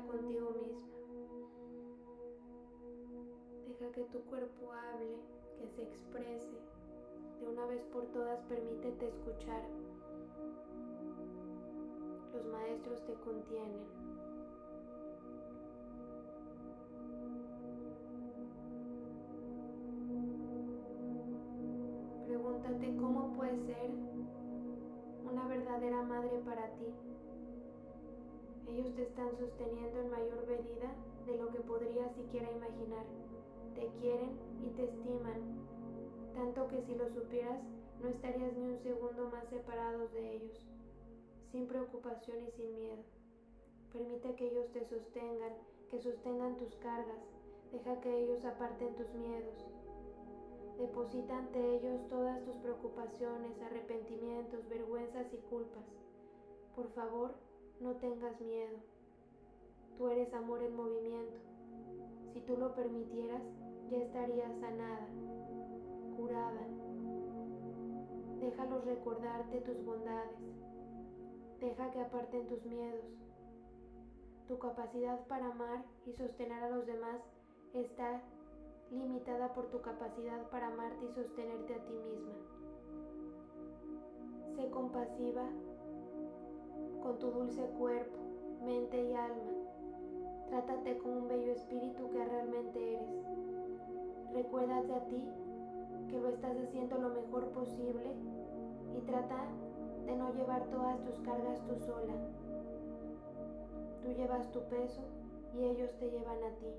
Contigo 0.00 0.50
misma 0.52 0.92
que 3.92 4.04
tu 4.04 4.20
cuerpo 4.22 4.72
hable, 4.72 5.16
que 5.58 5.68
se 5.68 5.82
exprese. 5.82 6.56
De 7.40 7.48
una 7.48 7.66
vez 7.66 7.82
por 7.92 8.06
todas 8.06 8.40
permítete 8.48 9.08
escuchar. 9.08 9.62
Los 12.32 12.46
maestros 12.46 13.04
te 13.04 13.14
contienen. 13.14 13.84
Pregúntate 22.26 22.96
cómo 22.96 23.34
puede 23.34 23.58
ser 23.66 23.90
una 25.30 25.46
verdadera 25.48 26.02
madre 26.02 26.40
para 26.46 26.68
ti. 26.76 26.86
Ellos 28.72 28.94
te 28.94 29.02
están 29.02 29.36
sosteniendo 29.36 30.00
en 30.00 30.10
mayor 30.10 30.46
medida 30.46 30.96
de 31.26 31.36
lo 31.36 31.50
que 31.50 31.60
podrías 31.60 32.10
siquiera 32.14 32.50
imaginar 32.50 33.04
te 33.74 33.86
quieren 34.00 34.38
y 34.64 34.70
te 34.70 34.84
estiman, 34.84 35.42
tanto 36.34 36.68
que 36.68 36.80
si 36.82 36.94
lo 36.94 37.06
supieras 37.10 37.60
no 38.00 38.08
estarías 38.08 38.56
ni 38.56 38.64
un 38.64 38.78
segundo 38.78 39.28
más 39.28 39.46
separados 39.48 40.10
de 40.12 40.36
ellos, 40.36 40.66
sin 41.50 41.66
preocupación 41.66 42.38
y 42.46 42.50
sin 42.52 42.74
miedo. 42.74 43.02
Permite 43.92 44.34
que 44.36 44.48
ellos 44.48 44.72
te 44.72 44.86
sostengan, 44.86 45.52
que 45.90 46.00
sostengan 46.00 46.56
tus 46.56 46.74
cargas, 46.76 47.22
deja 47.72 48.00
que 48.00 48.24
ellos 48.24 48.42
aparten 48.46 48.94
tus 48.94 49.12
miedos. 49.14 49.66
Deposita 50.78 51.36
ante 51.36 51.76
ellos 51.76 52.08
todas 52.08 52.42
tus 52.44 52.56
preocupaciones, 52.56 53.60
arrepentimientos, 53.60 54.66
vergüenzas 54.68 55.26
y 55.34 55.36
culpas. 55.50 55.84
Por 56.74 56.88
favor, 56.92 57.34
no 57.82 57.96
tengas 57.96 58.40
miedo. 58.40 58.78
Tú 59.98 60.08
eres 60.08 60.32
amor 60.34 60.62
en 60.62 60.76
movimiento. 60.76 61.38
Si 62.32 62.40
tú 62.40 62.56
lo 62.56 62.74
permitieras, 62.74 63.42
ya 63.90 63.98
estaría 63.98 64.48
sanada, 64.60 65.08
curada. 66.16 66.66
Déjalos 68.40 68.84
recordarte 68.84 69.60
tus 69.60 69.84
bondades. 69.84 70.38
Deja 71.60 71.90
que 71.90 72.00
aparten 72.00 72.46
tus 72.46 72.64
miedos. 72.64 73.04
Tu 74.48 74.58
capacidad 74.58 75.26
para 75.26 75.46
amar 75.46 75.84
y 76.06 76.12
sostener 76.12 76.62
a 76.62 76.70
los 76.70 76.86
demás 76.86 77.20
está 77.74 78.22
limitada 78.90 79.54
por 79.54 79.70
tu 79.70 79.80
capacidad 79.80 80.48
para 80.50 80.68
amarte 80.68 81.04
y 81.04 81.14
sostenerte 81.14 81.74
a 81.74 81.86
ti 81.86 81.92
misma. 81.92 82.34
Sé 84.56 84.70
compasiva 84.70 85.48
con 87.02 87.18
tu 87.18 87.30
dulce 87.30 87.62
cuerpo, 87.78 88.18
mente 88.64 89.02
y 89.02 89.14
alma. 89.14 89.52
Trátate 90.48 90.98
como 90.98 91.18
un 91.18 91.28
bello 91.28 91.52
espíritu 91.52 92.10
que 92.10 92.24
realmente 92.24 92.94
eres. 92.96 93.26
Recuérdate 94.32 94.94
a 94.94 95.04
ti 95.06 95.28
que 96.08 96.20
lo 96.20 96.28
estás 96.28 96.56
haciendo 96.56 96.98
lo 96.98 97.08
mejor 97.10 97.48
posible 97.52 98.14
y 98.96 99.00
trata 99.00 99.46
de 100.06 100.16
no 100.16 100.32
llevar 100.34 100.64
todas 100.70 101.02
tus 101.04 101.18
cargas 101.20 101.64
tú 101.66 101.76
sola. 101.76 102.14
Tú 104.02 104.12
llevas 104.12 104.50
tu 104.52 104.60
peso 104.64 105.02
y 105.54 105.64
ellos 105.64 105.96
te 105.98 106.10
llevan 106.10 106.42
a 106.44 106.50
ti. 106.56 106.72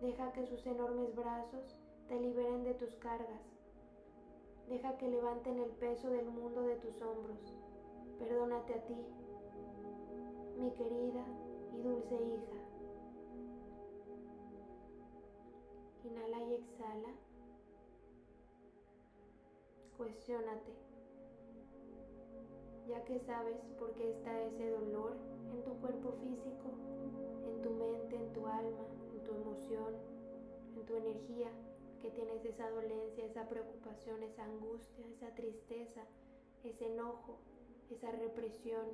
Deja 0.00 0.32
que 0.32 0.46
sus 0.46 0.66
enormes 0.66 1.14
brazos 1.14 1.76
te 2.08 2.18
liberen 2.20 2.64
de 2.64 2.74
tus 2.74 2.96
cargas. 2.96 3.42
Deja 4.68 4.96
que 4.96 5.08
levanten 5.08 5.58
el 5.58 5.70
peso 5.70 6.10
del 6.10 6.26
mundo 6.30 6.62
de 6.62 6.76
tus 6.76 7.00
hombros. 7.02 7.54
Perdónate 8.20 8.74
a 8.74 8.84
ti, 8.84 8.94
mi 10.58 10.70
querida 10.72 11.24
y 11.72 11.80
dulce 11.80 12.14
hija. 12.16 12.58
Inhala 16.04 16.42
y 16.42 16.54
exhala. 16.54 17.08
Cuestiónate. 19.96 20.72
Ya 22.86 23.02
que 23.06 23.18
sabes 23.20 23.56
por 23.78 23.94
qué 23.94 24.10
está 24.10 24.38
ese 24.42 24.68
dolor 24.68 25.16
en 25.54 25.64
tu 25.64 25.80
cuerpo 25.80 26.12
físico, 26.20 26.74
en 27.46 27.62
tu 27.62 27.70
mente, 27.70 28.16
en 28.16 28.32
tu 28.34 28.46
alma, 28.46 28.84
en 29.14 29.24
tu 29.24 29.34
emoción, 29.34 29.94
en 30.76 30.84
tu 30.84 30.94
energía, 30.94 31.48
que 32.02 32.10
tienes 32.10 32.44
esa 32.44 32.68
dolencia, 32.68 33.24
esa 33.24 33.48
preocupación, 33.48 34.22
esa 34.22 34.44
angustia, 34.44 35.06
esa 35.08 35.34
tristeza, 35.34 36.02
ese 36.64 36.92
enojo, 36.92 37.38
esa 37.90 38.10
represión. 38.12 38.86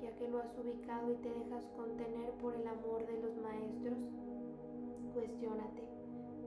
Ya 0.00 0.16
que 0.16 0.28
lo 0.28 0.38
has 0.38 0.58
ubicado 0.58 1.12
y 1.12 1.16
te 1.16 1.28
dejas 1.28 1.64
contener 1.76 2.32
por 2.40 2.54
el 2.54 2.66
amor 2.66 3.06
de 3.06 3.20
los 3.20 3.36
maestros, 3.36 3.98
cuestiónate, 5.12 5.82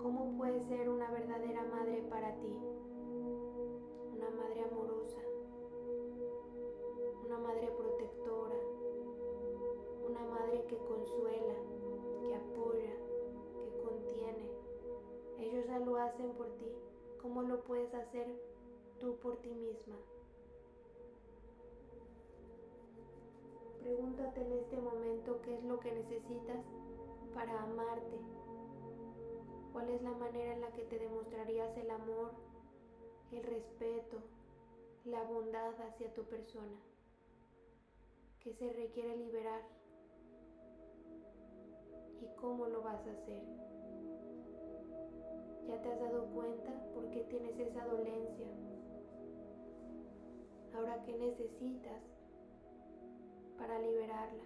¿cómo 0.02 0.36
puedes 0.38 0.68
ser 0.68 0.90
una 0.90 1.10
verdadera 1.12 1.64
madre 1.64 2.04
para 2.10 2.36
ti? 2.36 2.58
Una 4.14 4.30
madre 4.32 4.64
amorosa, 4.64 5.22
una 7.26 7.38
madre 7.38 7.68
protectora, 7.78 8.56
una 10.10 10.22
madre 10.26 10.66
que 10.68 10.78
consuela, 10.78 11.56
que 12.20 12.36
apoya, 12.36 12.94
que 13.64 13.82
contiene. 13.84 14.50
Ellos 15.38 15.66
ya 15.68 15.80
lo 15.80 15.96
hacen 15.98 16.32
por 16.34 16.48
ti. 16.58 16.72
¿Cómo 17.22 17.42
lo 17.44 17.64
puedes 17.64 17.94
hacer 17.94 18.28
tú 19.00 19.18
por 19.18 19.38
ti 19.42 19.50
misma? 19.50 19.96
Pregúntate 23.82 24.42
en 24.42 24.52
este 24.54 24.78
momento 24.78 25.42
qué 25.42 25.56
es 25.56 25.64
lo 25.64 25.80
que 25.80 25.92
necesitas 25.92 26.66
para 27.34 27.62
amarte. 27.62 28.18
¿Cuál 29.74 29.90
es 29.90 30.02
la 30.02 30.12
manera 30.12 30.54
en 30.54 30.62
la 30.62 30.72
que 30.72 30.84
te 30.86 30.98
demostrarías 30.98 31.78
el 31.78 31.92
amor, 31.92 32.32
el 33.32 33.44
respeto, 33.44 34.18
la 35.04 35.22
bondad 35.24 35.80
hacia 35.82 36.14
tu 36.14 36.24
persona? 36.24 36.80
¿Qué 38.40 38.54
se 38.54 38.72
requiere 38.74 39.18
liberar? 39.18 39.62
¿Y 42.22 42.28
cómo 42.40 42.68
lo 42.68 42.82
vas 42.82 43.06
a 43.06 43.12
hacer? 43.12 43.44
¿Ya 45.68 45.82
te 45.82 45.92
has 45.92 46.00
dado 46.00 46.26
cuenta 46.28 46.72
por 46.94 47.10
qué 47.10 47.24
tienes 47.26 47.60
esa 47.60 47.86
dolencia? 47.86 48.48
Ahora, 50.76 51.02
¿qué 51.06 51.14
necesitas 51.18 52.02
para 53.58 53.80
liberarla? 53.80 54.44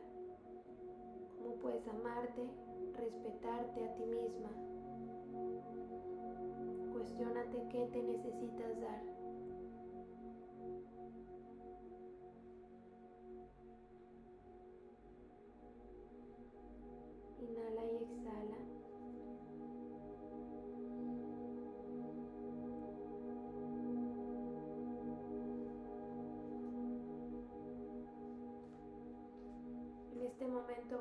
¿Cómo 1.39 1.55
puedes 1.55 1.87
amarte, 1.87 2.47
respetarte 2.95 3.83
a 3.83 3.95
ti 3.95 4.03
misma? 4.05 4.49
Cuestiónate 6.93 7.67
qué 7.71 7.87
te 7.91 8.03
necesitas 8.03 8.79
dar. 8.79 9.18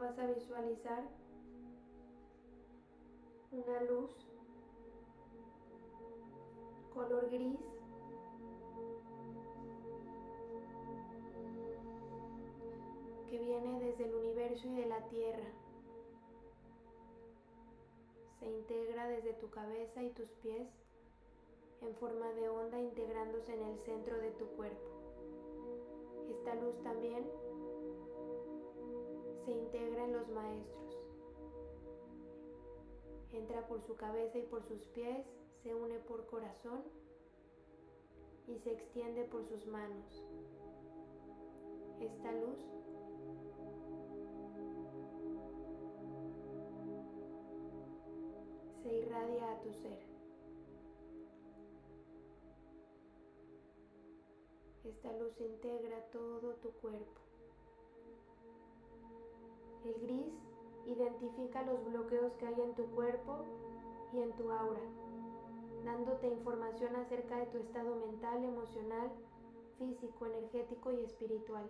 Vas 0.08 0.18
a 0.20 0.26
visualizar 0.26 1.04
una 3.52 3.82
luz 3.82 4.10
color 6.94 7.28
gris 7.30 7.60
que 13.28 13.38
viene 13.38 13.80
desde 13.80 14.06
el 14.06 14.14
universo 14.14 14.66
y 14.66 14.76
de 14.76 14.86
la 14.86 15.06
tierra. 15.08 15.52
Se 18.40 18.46
integra 18.46 19.08
desde 19.08 19.34
tu 19.34 19.50
cabeza 19.50 20.02
y 20.02 20.10
tus 20.12 20.30
pies 20.42 20.68
en 21.82 21.94
forma 21.96 22.32
de 22.32 22.48
onda 22.48 22.80
integrándose 22.80 23.52
en 23.52 23.62
el 23.62 23.78
centro 23.80 24.16
de 24.16 24.30
tu 24.30 24.46
cuerpo. 24.56 24.88
Esta 26.30 26.54
luz 26.54 26.82
también 26.82 27.26
se 29.48 29.54
integra 29.54 30.04
en 30.04 30.12
los 30.12 30.28
maestros. 30.28 30.98
Entra 33.32 33.66
por 33.66 33.80
su 33.80 33.96
cabeza 33.96 34.38
y 34.38 34.42
por 34.42 34.62
sus 34.68 34.84
pies, 34.88 35.26
se 35.62 35.74
une 35.74 35.98
por 36.00 36.26
corazón 36.26 36.82
y 38.46 38.58
se 38.58 38.72
extiende 38.72 39.24
por 39.24 39.46
sus 39.46 39.66
manos. 39.66 40.22
Esta 41.98 42.32
luz 42.32 42.58
se 48.82 48.92
irradia 48.92 49.52
a 49.52 49.60
tu 49.62 49.72
ser. 49.72 49.98
Esta 54.84 55.12
luz 55.14 55.40
integra 55.40 56.02
todo 56.10 56.54
tu 56.56 56.70
cuerpo. 56.72 57.27
El 59.84 59.94
gris 60.00 60.32
identifica 60.86 61.62
los 61.62 61.84
bloqueos 61.84 62.32
que 62.34 62.46
hay 62.46 62.60
en 62.60 62.74
tu 62.74 62.86
cuerpo 62.90 63.44
y 64.12 64.20
en 64.20 64.32
tu 64.32 64.50
aura, 64.50 64.80
dándote 65.84 66.28
información 66.28 66.96
acerca 66.96 67.36
de 67.36 67.46
tu 67.46 67.58
estado 67.58 67.94
mental, 67.96 68.44
emocional, 68.44 69.10
físico, 69.78 70.26
energético 70.26 70.92
y 70.92 71.04
espiritual. 71.04 71.68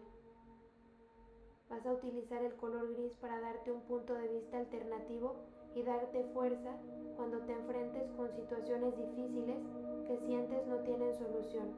Vas 1.69 1.85
a 1.85 1.93
utilizar 1.93 2.43
el 2.43 2.55
color 2.57 2.95
gris 2.95 3.13
para 3.21 3.41
darte 3.41 3.71
un 3.71 3.83
punto 3.83 4.15
de 4.15 4.29
vista 4.29 4.57
alternativo 4.57 5.37
y 5.75 5.83
darte 5.83 6.25
fuerza 6.33 6.77
cuando 7.17 7.41
te 7.41 7.53
enfrentes 7.53 8.11
con 8.13 8.31
situaciones 8.33 8.97
difíciles 8.97 9.59
que 10.07 10.17
sientes 10.25 10.67
no 10.67 10.79
tienen 10.79 11.15
solución. 11.15 11.75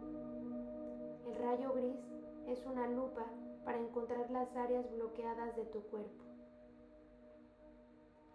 El 1.26 1.34
rayo 1.36 1.72
gris 1.72 1.98
es 2.46 2.64
una 2.66 2.86
lupa 2.86 3.26
para 3.64 3.78
encontrar 3.78 4.30
las 4.30 4.54
áreas 4.56 4.90
bloqueadas 4.90 5.56
de 5.56 5.64
tu 5.66 5.82
cuerpo. 5.82 6.24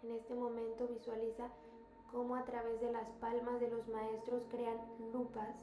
En 0.02 0.12
este 0.12 0.34
momento 0.34 0.86
visualiza 0.86 1.48
cómo 2.12 2.36
a 2.36 2.44
través 2.44 2.80
de 2.80 2.92
las 2.92 3.08
palmas 3.20 3.60
de 3.60 3.70
los 3.70 3.88
maestros 3.88 4.44
crean 4.50 4.78
lupas 5.12 5.56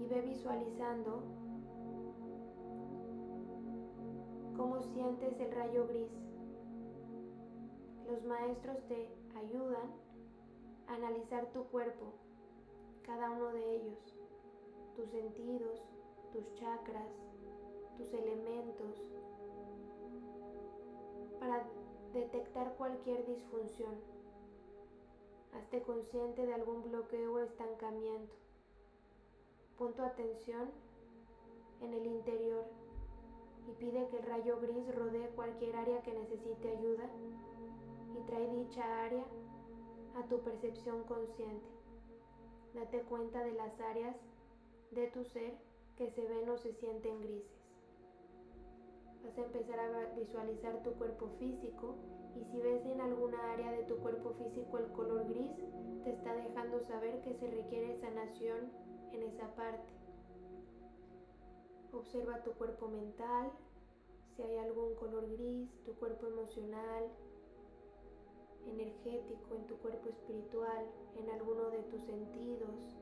y 0.00 0.06
ve 0.06 0.20
visualizando 0.22 1.22
cómo 4.56 4.80
sientes 4.80 5.38
el 5.40 5.52
rayo 5.52 5.86
gris. 5.86 6.10
Los 8.06 8.24
maestros 8.24 8.78
te 8.88 9.08
ayudan 9.36 9.90
a 10.88 10.94
analizar 10.94 11.46
tu 11.52 11.64
cuerpo, 11.64 12.14
cada 13.02 13.30
uno 13.30 13.52
de 13.52 13.76
ellos, 13.76 14.14
tus 14.96 15.08
sentidos, 15.10 15.82
tus 16.36 16.54
chakras, 16.56 17.08
tus 17.96 18.12
elementos, 18.12 19.02
para 21.40 21.64
detectar 22.12 22.74
cualquier 22.76 23.24
disfunción. 23.26 23.94
hazte 25.54 25.80
consciente 25.80 26.44
de 26.44 26.52
algún 26.52 26.82
bloqueo 26.82 27.36
o 27.36 27.38
estancamiento. 27.38 28.34
Pon 29.78 29.94
tu 29.94 30.02
atención 30.02 30.68
en 31.80 31.94
el 31.94 32.04
interior 32.04 32.66
y 33.66 33.72
pide 33.72 34.06
que 34.08 34.18
el 34.18 34.26
rayo 34.26 34.60
gris 34.60 34.94
rodee 34.94 35.30
cualquier 35.30 35.74
área 35.74 36.02
que 36.02 36.12
necesite 36.12 36.68
ayuda 36.76 37.08
y 38.14 38.20
trae 38.26 38.46
dicha 38.50 39.04
área 39.04 39.24
a 40.16 40.28
tu 40.28 40.40
percepción 40.40 41.04
consciente. 41.04 41.66
Date 42.74 43.00
cuenta 43.04 43.42
de 43.42 43.52
las 43.52 43.80
áreas 43.80 44.16
de 44.90 45.06
tu 45.06 45.24
ser 45.24 45.65
que 45.96 46.10
se 46.10 46.26
ven 46.26 46.48
o 46.48 46.58
se 46.58 46.72
sienten 46.74 47.20
grises. 47.20 47.56
Vas 49.24 49.38
a 49.38 49.42
empezar 49.42 49.80
a 49.80 50.14
visualizar 50.14 50.82
tu 50.82 50.92
cuerpo 50.94 51.28
físico 51.38 51.96
y 52.36 52.44
si 52.44 52.60
ves 52.60 52.84
en 52.84 53.00
alguna 53.00 53.52
área 53.52 53.72
de 53.72 53.84
tu 53.84 53.96
cuerpo 53.96 54.34
físico 54.34 54.78
el 54.78 54.92
color 54.92 55.26
gris, 55.28 55.52
te 56.04 56.10
está 56.10 56.34
dejando 56.34 56.80
saber 56.80 57.22
que 57.22 57.34
se 57.34 57.50
requiere 57.50 57.98
sanación 58.00 58.70
en 59.12 59.22
esa 59.22 59.48
parte. 59.54 59.92
Observa 61.92 62.42
tu 62.42 62.52
cuerpo 62.52 62.88
mental, 62.88 63.50
si 64.36 64.42
hay 64.42 64.58
algún 64.58 64.94
color 64.96 65.28
gris, 65.30 65.70
tu 65.84 65.94
cuerpo 65.94 66.26
emocional, 66.26 67.10
energético, 68.66 69.54
en 69.54 69.66
tu 69.66 69.76
cuerpo 69.78 70.10
espiritual, 70.10 70.86
en 71.16 71.30
alguno 71.30 71.70
de 71.70 71.82
tus 71.84 72.02
sentidos, 72.02 72.96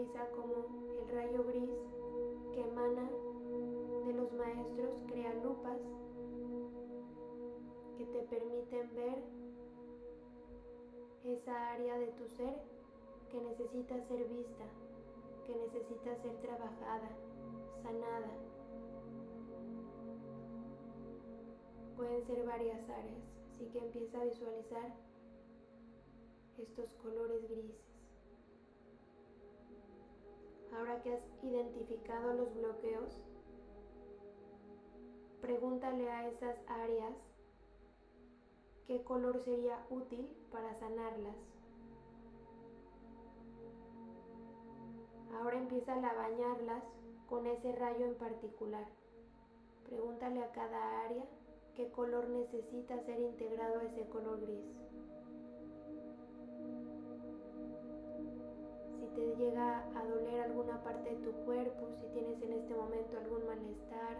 Como 0.00 0.64
el 0.98 1.14
rayo 1.14 1.44
gris 1.44 1.68
que 2.54 2.62
emana 2.62 3.06
de 4.06 4.14
los 4.14 4.32
maestros 4.32 4.94
crea 5.06 5.34
lupas 5.34 5.78
que 7.98 8.06
te 8.06 8.22
permiten 8.22 8.94
ver 8.94 9.22
esa 11.26 11.72
área 11.72 11.98
de 11.98 12.06
tu 12.12 12.26
ser 12.28 12.62
que 13.30 13.42
necesita 13.42 14.00
ser 14.08 14.24
vista, 14.24 14.64
que 15.46 15.54
necesita 15.54 16.16
ser 16.16 16.34
trabajada, 16.40 17.10
sanada. 17.82 18.32
Pueden 21.98 22.24
ser 22.24 22.46
varias 22.46 22.88
áreas, 22.88 23.22
así 23.50 23.66
que 23.66 23.78
empieza 23.80 24.18
a 24.18 24.24
visualizar 24.24 24.96
estos 26.56 26.90
colores 27.02 27.46
grises. 27.50 27.89
Ahora 30.76 31.02
que 31.02 31.14
has 31.14 31.22
identificado 31.42 32.32
los 32.34 32.54
bloqueos, 32.54 33.20
pregúntale 35.40 36.10
a 36.10 36.28
esas 36.28 36.56
áreas 36.68 37.14
qué 38.86 39.02
color 39.02 39.40
sería 39.40 39.84
útil 39.90 40.28
para 40.52 40.74
sanarlas. 40.74 41.36
Ahora 45.34 45.58
empieza 45.58 45.94
a 45.94 46.14
bañarlas 46.14 46.84
con 47.28 47.46
ese 47.46 47.72
rayo 47.72 48.04
en 48.06 48.14
particular. 48.16 48.86
Pregúntale 49.88 50.42
a 50.42 50.52
cada 50.52 51.04
área 51.04 51.24
qué 51.74 51.90
color 51.90 52.28
necesita 52.28 52.98
ser 53.00 53.20
integrado 53.20 53.80
a 53.80 53.84
ese 53.84 54.08
color 54.08 54.40
gris. 54.40 54.64
Te 59.14 59.36
llega 59.36 59.84
a 59.98 60.04
doler 60.06 60.40
alguna 60.40 60.82
parte 60.82 61.10
de 61.10 61.16
tu 61.16 61.32
cuerpo, 61.44 61.88
si 62.00 62.06
tienes 62.12 62.40
en 62.42 62.52
este 62.52 62.74
momento 62.74 63.18
algún 63.18 63.46
malestar, 63.46 64.16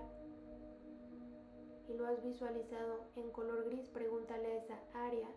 y 1.89 1.95
lo 1.95 2.07
has 2.07 2.23
visualizado 2.23 3.01
en 3.17 3.31
color 3.31 3.65
gris, 3.65 3.89
pregúntale 3.89 4.47
a 4.47 4.57
esa 4.57 4.79
área 4.95 5.29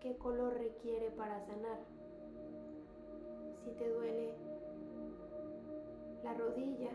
qué 0.00 0.16
color 0.16 0.54
requiere 0.54 1.10
para 1.10 1.44
sanar. 1.46 1.80
Si 3.64 3.70
te 3.72 3.88
duele 3.88 4.34
la 6.22 6.34
rodilla 6.34 6.90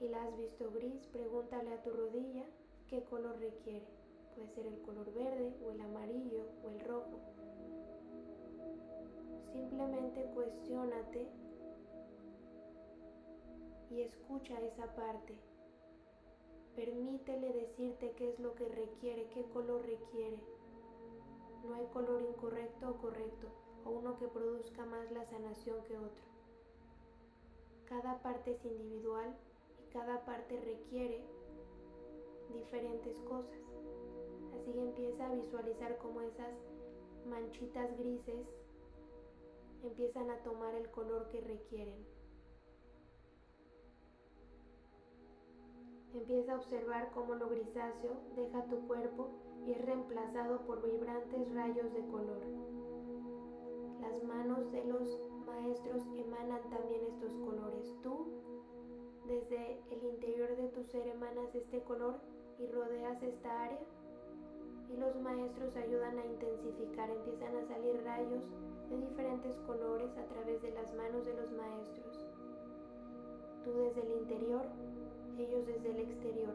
y 0.00 0.08
la 0.08 0.24
has 0.24 0.36
visto 0.38 0.70
gris, 0.72 1.06
pregúntale 1.08 1.72
a 1.72 1.82
tu 1.82 1.90
rodilla 1.90 2.44
qué 2.88 3.02
color 3.04 3.38
requiere. 3.38 3.86
Puede 4.34 4.48
ser 4.54 4.66
el 4.66 4.80
color 4.82 5.12
verde 5.12 5.54
o 5.64 5.70
el 5.70 5.80
amarillo 5.80 6.46
o 6.64 6.70
el 6.70 6.80
rojo. 6.80 7.18
Simplemente 9.52 10.30
cuestiónate 10.34 11.26
y 13.90 14.02
escucha 14.02 14.60
esa 14.60 14.94
parte. 14.94 15.34
Permítele 16.76 17.52
decirte 17.52 18.12
qué 18.16 18.30
es 18.30 18.38
lo 18.38 18.54
que 18.54 18.68
requiere, 18.68 19.28
qué 19.34 19.44
color 19.52 19.82
requiere. 19.82 20.38
No 21.64 21.74
hay 21.74 21.86
color 21.86 22.22
incorrecto 22.22 22.90
o 22.90 22.96
correcto, 22.98 23.48
o 23.84 23.90
uno 23.90 24.16
que 24.16 24.28
produzca 24.28 24.86
más 24.86 25.10
la 25.12 25.24
sanación 25.24 25.82
que 25.84 25.98
otro. 25.98 26.24
Cada 27.86 28.22
parte 28.22 28.52
es 28.52 28.64
individual 28.64 29.36
y 29.80 29.92
cada 29.92 30.24
parte 30.24 30.60
requiere 30.60 31.24
diferentes 32.54 33.18
cosas. 33.22 33.58
Así 34.54 34.72
que 34.72 34.80
empieza 34.80 35.26
a 35.26 35.34
visualizar 35.34 35.98
cómo 35.98 36.20
esas 36.20 36.54
manchitas 37.30 37.96
grises 37.96 38.46
empiezan 39.82 40.30
a 40.30 40.42
tomar 40.42 40.74
el 40.74 40.90
color 40.90 41.28
que 41.28 41.40
requieren. 41.40 42.04
Empieza 46.12 46.52
a 46.52 46.56
observar 46.56 47.10
cómo 47.14 47.36
lo 47.36 47.48
grisáceo 47.48 48.20
deja 48.34 48.64
tu 48.66 48.86
cuerpo 48.88 49.30
y 49.64 49.72
es 49.72 49.84
reemplazado 49.84 50.66
por 50.66 50.82
vibrantes 50.82 51.54
rayos 51.54 51.92
de 51.94 52.06
color. 52.08 52.42
Las 54.00 54.22
manos 54.24 54.72
de 54.72 54.84
los 54.86 55.18
maestros 55.46 56.02
emanan 56.16 56.68
también 56.68 57.04
estos 57.04 57.32
colores. 57.36 57.94
Tú, 58.02 58.26
desde 59.26 59.80
el 59.90 60.02
interior 60.02 60.56
de 60.56 60.68
tu 60.68 60.82
ser, 60.84 61.06
emanas 61.06 61.54
este 61.54 61.80
color 61.84 62.20
y 62.58 62.66
rodeas 62.66 63.22
esta 63.22 63.64
área. 63.64 63.80
Y 64.92 64.96
los 64.96 65.16
maestros 65.20 65.74
ayudan 65.76 66.18
a 66.18 66.26
intensificar, 66.26 67.10
empiezan 67.10 67.56
a 67.56 67.66
salir 67.66 68.02
rayos 68.04 68.44
de 68.90 68.98
diferentes 68.98 69.56
colores 69.66 70.10
a 70.18 70.24
través 70.26 70.60
de 70.62 70.72
las 70.72 70.92
manos 70.94 71.24
de 71.24 71.34
los 71.34 71.52
maestros. 71.52 72.26
Tú 73.64 73.72
desde 73.72 74.02
el 74.02 74.22
interior 74.22 74.66
ellos 75.40 75.66
desde 75.66 75.90
el 75.90 76.00
exterior. 76.00 76.54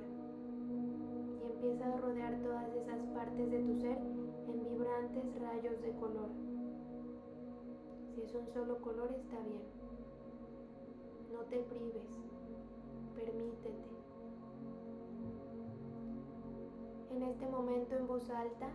Y 0.69 1.51
empieza 1.51 1.93
a 1.93 1.97
rodear 1.97 2.39
todas 2.41 2.67
esas 2.75 3.01
partes 3.13 3.51
de 3.51 3.59
tu 3.59 3.75
ser 3.79 3.97
en 3.97 4.63
vibrantes 4.63 5.41
rayos 5.41 5.81
de 5.81 5.91
color. 5.93 6.29
Si 8.13 8.21
es 8.21 8.33
un 8.35 8.47
solo 8.53 8.79
color 8.81 9.11
está 9.11 9.39
bien. 9.39 9.63
No 11.31 11.39
te 11.49 11.59
prives, 11.63 12.09
permítete. 13.15 13.94
En 17.15 17.23
este 17.23 17.47
momento 17.47 17.95
en 17.95 18.07
voz 18.07 18.29
alta 18.29 18.67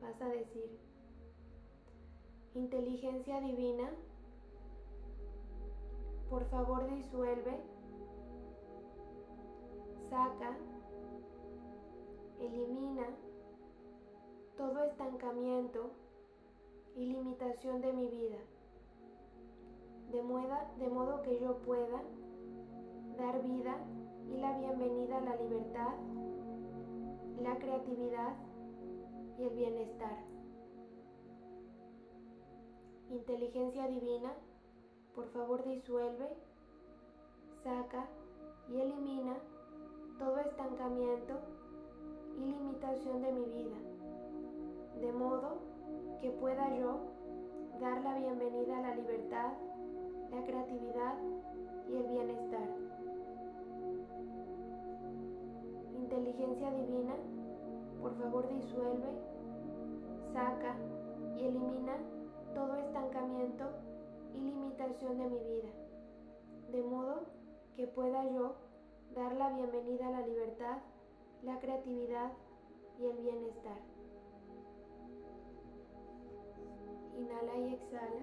vas 0.00 0.22
a 0.22 0.28
decir, 0.28 0.78
inteligencia 2.54 3.40
divina, 3.40 3.90
por 6.30 6.48
favor 6.50 6.88
disuelve, 6.88 7.58
saca, 10.08 10.56
elimina 12.38 13.08
todo 14.56 14.84
estancamiento 14.84 15.90
y 16.94 17.06
limitación 17.06 17.80
de 17.80 17.92
mi 17.92 18.06
vida, 18.06 18.38
de, 20.12 20.18
de 20.78 20.90
modo 20.90 21.22
que 21.22 21.40
yo 21.40 21.56
pueda 21.62 22.04
dar 23.18 23.42
vida 23.42 23.95
y 24.28 24.38
la 24.38 24.58
bienvenida 24.58 25.18
a 25.18 25.20
la 25.20 25.36
libertad, 25.36 25.94
la 27.42 27.56
creatividad 27.58 28.34
y 29.38 29.44
el 29.44 29.50
bienestar. 29.50 30.18
Inteligencia 33.10 33.86
divina, 33.88 34.32
por 35.14 35.28
favor 35.28 35.64
disuelve, 35.64 36.28
saca 37.62 38.06
y 38.68 38.80
elimina 38.80 39.36
todo 40.18 40.38
estancamiento 40.38 41.34
y 42.36 42.46
limitación 42.46 43.22
de 43.22 43.32
mi 43.32 43.44
vida, 43.44 43.76
de 45.00 45.12
modo 45.12 45.58
que 46.20 46.30
pueda 46.30 46.76
yo 46.76 47.00
dar 47.80 48.02
la 48.02 48.18
bienvenida 48.18 48.78
a 48.78 48.82
la 48.82 48.94
libertad, 48.96 49.52
la 50.30 50.44
creatividad 50.44 51.14
y 51.88 51.96
el 51.96 52.06
bienestar. 52.08 52.85
Inteligencia 56.16 56.70
divina, 56.70 57.14
por 58.00 58.16
favor 58.16 58.48
disuelve, 58.48 59.06
saca 60.32 60.74
y 61.36 61.44
elimina 61.44 61.98
todo 62.54 62.74
estancamiento 62.76 63.64
y 64.32 64.40
limitación 64.40 65.18
de 65.18 65.28
mi 65.28 65.38
vida, 65.40 65.68
de 66.72 66.82
modo 66.84 67.20
que 67.76 67.86
pueda 67.88 68.24
yo 68.32 68.54
dar 69.14 69.36
la 69.36 69.50
bienvenida 69.50 70.06
a 70.06 70.12
la 70.12 70.26
libertad, 70.26 70.78
la 71.42 71.60
creatividad 71.60 72.32
y 72.98 73.04
el 73.04 73.18
bienestar. 73.18 73.76
Inhala 77.18 77.58
y 77.58 77.74
exhala. 77.74 78.22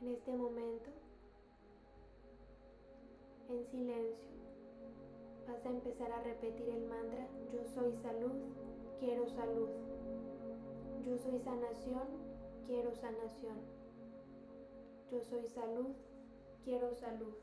En 0.00 0.08
este 0.08 0.32
momento, 0.32 0.99
en 3.50 3.64
silencio, 3.64 4.30
vas 5.48 5.64
a 5.66 5.68
empezar 5.68 6.12
a 6.12 6.22
repetir 6.22 6.68
el 6.68 6.86
mantra, 6.86 7.26
yo 7.52 7.64
soy 7.74 7.92
salud, 7.96 8.32
quiero 9.00 9.26
salud. 9.28 9.68
Yo 11.04 11.18
soy 11.18 11.38
sanación, 11.40 12.04
quiero 12.66 12.94
sanación. 12.94 13.58
Yo 15.10 15.20
soy 15.22 15.46
salud, 15.48 15.88
quiero 16.64 16.94
salud. 16.94 17.34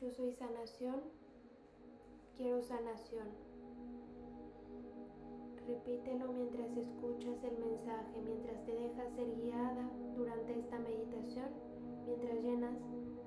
Yo 0.00 0.10
soy 0.12 0.32
sanación, 0.32 1.00
quiero 2.36 2.62
sanación. 2.62 3.26
Repítelo 5.66 6.32
mientras 6.32 6.70
escuchas 6.76 7.42
el 7.42 7.58
mensaje, 7.58 8.22
mientras 8.24 8.64
te 8.64 8.72
dejas 8.72 9.12
ser 9.14 9.34
guiada 9.36 9.90
durante 10.16 10.58
esta 10.58 10.78
meditación, 10.78 11.48
mientras 12.06 12.34
llenas 12.42 12.74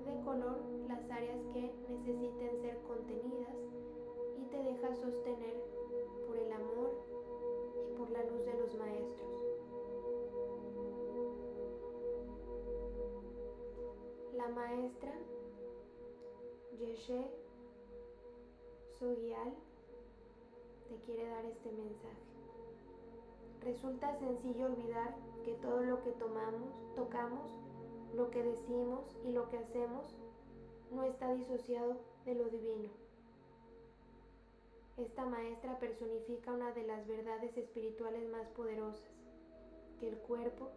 de 0.05 0.23
color 0.23 0.57
las 0.87 1.09
áreas 1.09 1.39
que 1.53 1.71
necesiten 1.89 2.61
ser 2.61 2.77
contenidas 2.87 3.55
y 4.37 4.45
te 4.45 4.57
dejas 4.57 4.97
sostener 4.97 5.63
por 6.27 6.37
el 6.37 6.51
amor 6.51 6.91
y 7.89 7.97
por 7.97 8.09
la 8.09 8.23
luz 8.23 8.45
de 8.45 8.53
los 8.59 8.75
maestros. 8.75 9.31
La 14.33 14.47
maestra 14.49 15.13
Yeshe 16.79 17.29
Sogial 18.97 19.53
te 20.89 20.95
quiere 21.05 21.27
dar 21.27 21.45
este 21.45 21.71
mensaje. 21.71 22.31
Resulta 23.63 24.17
sencillo 24.17 24.65
olvidar 24.65 25.15
que 25.45 25.53
todo 25.61 25.83
lo 25.83 26.03
que 26.03 26.11
tomamos, 26.11 26.73
tocamos, 26.95 27.51
lo 28.15 28.29
que 28.29 28.43
decimos 28.43 29.15
y 29.25 29.31
lo 29.31 29.49
que 29.49 29.57
hacemos 29.57 30.15
no 30.91 31.03
está 31.03 31.33
disociado 31.33 31.97
de 32.25 32.35
lo 32.35 32.45
divino. 32.49 32.89
Esta 34.97 35.25
maestra 35.25 35.79
personifica 35.79 36.51
una 36.51 36.71
de 36.73 36.83
las 36.83 37.07
verdades 37.07 37.57
espirituales 37.57 38.29
más 38.29 38.47
poderosas, 38.49 39.09
que 39.99 40.09
el 40.09 40.17
cuerpo 40.17 40.69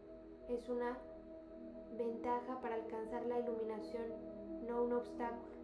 es 0.49 0.69
una 0.69 0.99
ventaja 1.99 2.61
para 2.61 2.77
alcanzar 2.77 3.27
la 3.27 3.41
iluminación, 3.41 4.07
no 4.67 4.85
un 4.85 4.93
obstáculo. 4.93 5.55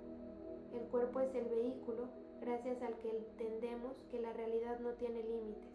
El 0.74 0.82
cuerpo 0.88 1.20
es 1.20 1.34
el 1.34 1.48
vehículo 1.48 2.08
gracias 2.40 2.82
al 2.82 2.96
que 2.98 3.10
entendemos 3.10 3.96
que 4.10 4.20
la 4.20 4.32
realidad 4.32 4.78
no 4.80 4.90
tiene 4.94 5.22
límites. 5.22 5.70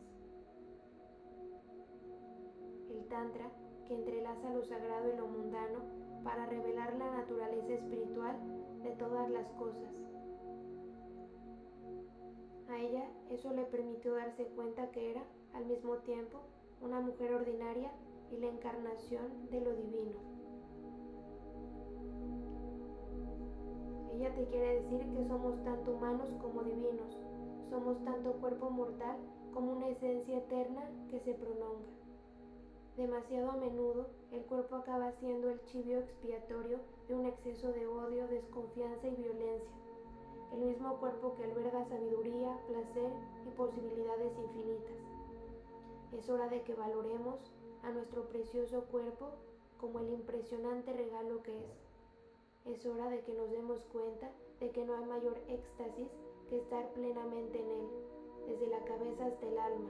El 2.89 3.05
Tantra, 3.07 3.51
que 3.87 3.95
entrelaza 3.95 4.49
lo 4.51 4.63
sagrado 4.63 5.13
y 5.13 5.17
lo 5.17 5.27
mundano 5.27 5.79
para 6.23 6.45
revelar 6.47 6.95
la 6.97 7.11
naturaleza 7.11 7.73
espiritual 7.73 8.35
de 8.83 8.91
todas 8.91 9.29
las 9.29 9.47
cosas. 9.53 9.93
A 12.69 12.79
ella 12.79 13.07
eso 13.29 13.53
le 13.53 13.63
permitió 13.65 14.15
darse 14.15 14.45
cuenta 14.47 14.91
que 14.91 15.11
era, 15.11 15.23
al 15.53 15.65
mismo 15.65 15.97
tiempo, 15.99 16.39
una 16.81 16.99
mujer 16.99 17.33
ordinaria 17.33 17.91
y 18.31 18.37
la 18.37 18.47
encarnación 18.47 19.49
de 19.51 19.61
lo 19.61 19.75
divino. 19.75 20.17
Ella 24.13 24.33
te 24.33 24.45
quiere 24.45 24.81
decir 24.81 25.05
que 25.11 25.27
somos 25.27 25.63
tanto 25.63 25.91
humanos 25.91 26.29
como 26.41 26.63
divinos, 26.63 27.17
somos 27.69 28.03
tanto 28.03 28.33
cuerpo 28.33 28.69
mortal 28.69 29.17
como 29.53 29.73
una 29.73 29.89
esencia 29.89 30.37
eterna 30.37 30.89
que 31.09 31.19
se 31.19 31.33
prolonga. 31.33 32.04
Demasiado 32.97 33.51
a 33.51 33.57
menudo 33.57 34.07
el 34.31 34.45
cuerpo 34.45 34.77
acaba 34.77 35.11
siendo 35.19 35.49
el 35.49 35.61
chivio 35.65 35.99
expiatorio 35.99 36.79
de 37.09 37.15
un 37.15 37.25
exceso 37.25 37.73
de 37.73 37.85
odio, 37.85 38.25
desconfianza 38.27 39.07
y 39.07 39.15
violencia. 39.15 39.75
El 40.53 40.61
mismo 40.61 40.97
cuerpo 40.99 41.35
que 41.35 41.43
alberga 41.43 41.83
sabiduría, 41.83 42.57
placer 42.67 43.11
y 43.45 43.49
posibilidades 43.51 44.31
infinitas. 44.37 44.95
Es 46.17 46.29
hora 46.29 46.47
de 46.47 46.61
que 46.61 46.73
valoremos 46.73 47.39
a 47.83 47.91
nuestro 47.91 48.29
precioso 48.29 48.85
cuerpo 48.85 49.31
como 49.77 49.99
el 49.99 50.11
impresionante 50.11 50.93
regalo 50.93 51.43
que 51.43 51.57
es. 51.57 52.75
Es 52.77 52.85
hora 52.85 53.09
de 53.09 53.19
que 53.21 53.33
nos 53.33 53.51
demos 53.51 53.83
cuenta 53.91 54.31
de 54.61 54.71
que 54.71 54.85
no 54.85 54.95
hay 54.95 55.05
mayor 55.05 55.37
éxtasis 55.49 56.07
que 56.49 56.59
estar 56.59 56.87
plenamente 56.93 57.59
en 57.59 57.69
él, 57.69 57.87
desde 58.47 58.67
la 58.67 58.79
cabeza 58.85 59.25
hasta 59.25 59.47
el 59.47 59.59
alma. 59.59 59.89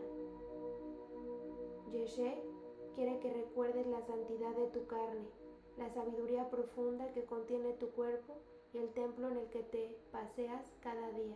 Yeshe 1.91 2.54
quiere 2.95 3.19
que 3.19 3.33
recuerdes 3.33 3.85
la 3.87 4.01
santidad 4.07 4.55
de 4.55 4.67
tu 4.67 4.87
carne, 4.87 5.27
la 5.77 5.93
sabiduría 5.93 6.49
profunda 6.49 7.11
que 7.13 7.25
contiene 7.25 7.73
tu 7.73 7.89
cuerpo 7.91 8.35
y 8.73 8.77
el 8.77 8.89
templo 8.93 9.29
en 9.29 9.37
el 9.37 9.49
que 9.49 9.63
te 9.63 9.97
paseas 10.11 10.73
cada 10.81 11.11
día. 11.11 11.35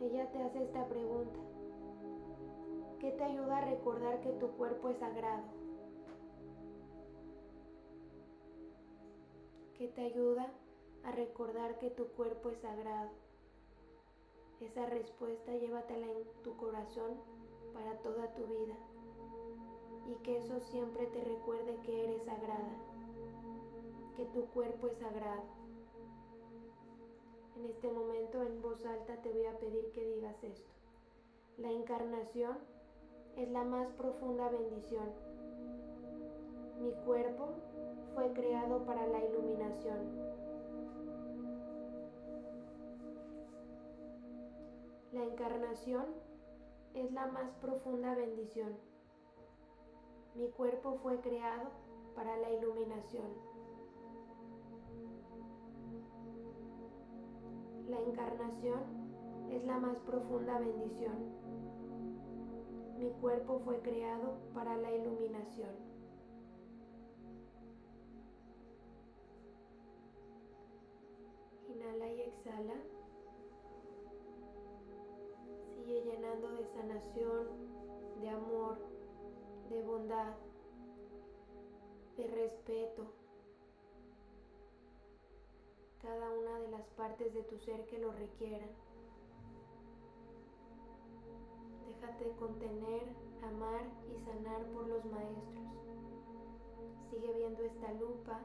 Ella 0.00 0.30
te 0.30 0.42
hace 0.42 0.62
esta 0.62 0.86
pregunta. 0.88 1.40
¿Qué 3.00 3.10
te 3.10 3.24
ayuda 3.24 3.58
a 3.58 3.70
recordar 3.70 4.20
que 4.20 4.30
tu 4.32 4.48
cuerpo 4.52 4.90
es 4.90 4.98
sagrado? 4.98 5.66
que 9.78 9.88
te 9.88 10.00
ayuda 10.00 10.50
a 11.04 11.12
recordar 11.12 11.78
que 11.78 11.90
tu 11.90 12.06
cuerpo 12.08 12.50
es 12.50 12.58
sagrado. 12.60 13.10
Esa 14.60 14.86
respuesta 14.86 15.52
llévatela 15.52 16.06
en 16.06 16.24
tu 16.42 16.56
corazón 16.56 17.20
para 17.76 17.98
toda 17.98 18.32
tu 18.34 18.46
vida 18.46 18.74
y 20.08 20.14
que 20.22 20.38
eso 20.38 20.58
siempre 20.60 21.06
te 21.06 21.22
recuerde 21.22 21.78
que 21.84 22.04
eres 22.04 22.22
sagrada, 22.22 22.76
que 24.16 24.24
tu 24.26 24.46
cuerpo 24.46 24.86
es 24.88 24.96
sagrado. 24.98 25.42
En 27.56 27.66
este 27.66 27.90
momento 27.90 28.42
en 28.42 28.62
voz 28.62 28.84
alta 28.86 29.16
te 29.22 29.30
voy 29.30 29.46
a 29.46 29.58
pedir 29.58 29.90
que 29.92 30.04
digas 30.04 30.42
esto. 30.42 30.70
La 31.58 31.70
encarnación 31.70 32.58
es 33.36 33.48
la 33.50 33.64
más 33.64 33.88
profunda 33.92 34.48
bendición. 34.48 35.10
Mi 36.80 36.92
cuerpo 37.04 37.48
fue 38.14 38.32
creado 38.32 38.84
para 38.84 39.06
la 39.06 39.24
iluminación. 39.24 40.36
La 45.12 45.24
encarnación 45.24 46.25
es 46.96 47.12
la 47.12 47.26
más 47.26 47.50
profunda 47.60 48.14
bendición. 48.14 48.74
Mi 50.34 50.48
cuerpo 50.48 50.98
fue 51.02 51.20
creado 51.20 51.68
para 52.14 52.36
la 52.38 52.50
iluminación. 52.50 53.26
La 57.88 58.00
encarnación 58.00 58.80
es 59.50 59.62
la 59.64 59.78
más 59.78 59.98
profunda 60.00 60.58
bendición. 60.58 61.14
Mi 62.98 63.10
cuerpo 63.20 63.60
fue 63.62 63.80
creado 63.80 64.38
para 64.54 64.76
la 64.78 64.90
iluminación. 64.90 65.76
Inhala 71.68 72.10
y 72.10 72.20
exhala. 72.22 72.95
De 76.96 78.28
amor, 78.30 78.78
de 79.68 79.82
bondad, 79.82 80.34
de 82.16 82.26
respeto. 82.26 83.12
Cada 86.00 86.30
una 86.30 86.58
de 86.60 86.68
las 86.68 86.86
partes 86.96 87.34
de 87.34 87.42
tu 87.42 87.58
ser 87.58 87.84
que 87.86 87.98
lo 87.98 88.12
requieran. 88.12 88.70
Déjate 91.86 92.30
contener, 92.38 93.02
amar 93.42 93.82
y 94.10 94.18
sanar 94.24 94.64
por 94.72 94.86
los 94.88 95.04
maestros. 95.04 95.66
Sigue 97.10 97.30
viendo 97.34 97.62
esta 97.62 97.92
lupa 97.92 98.40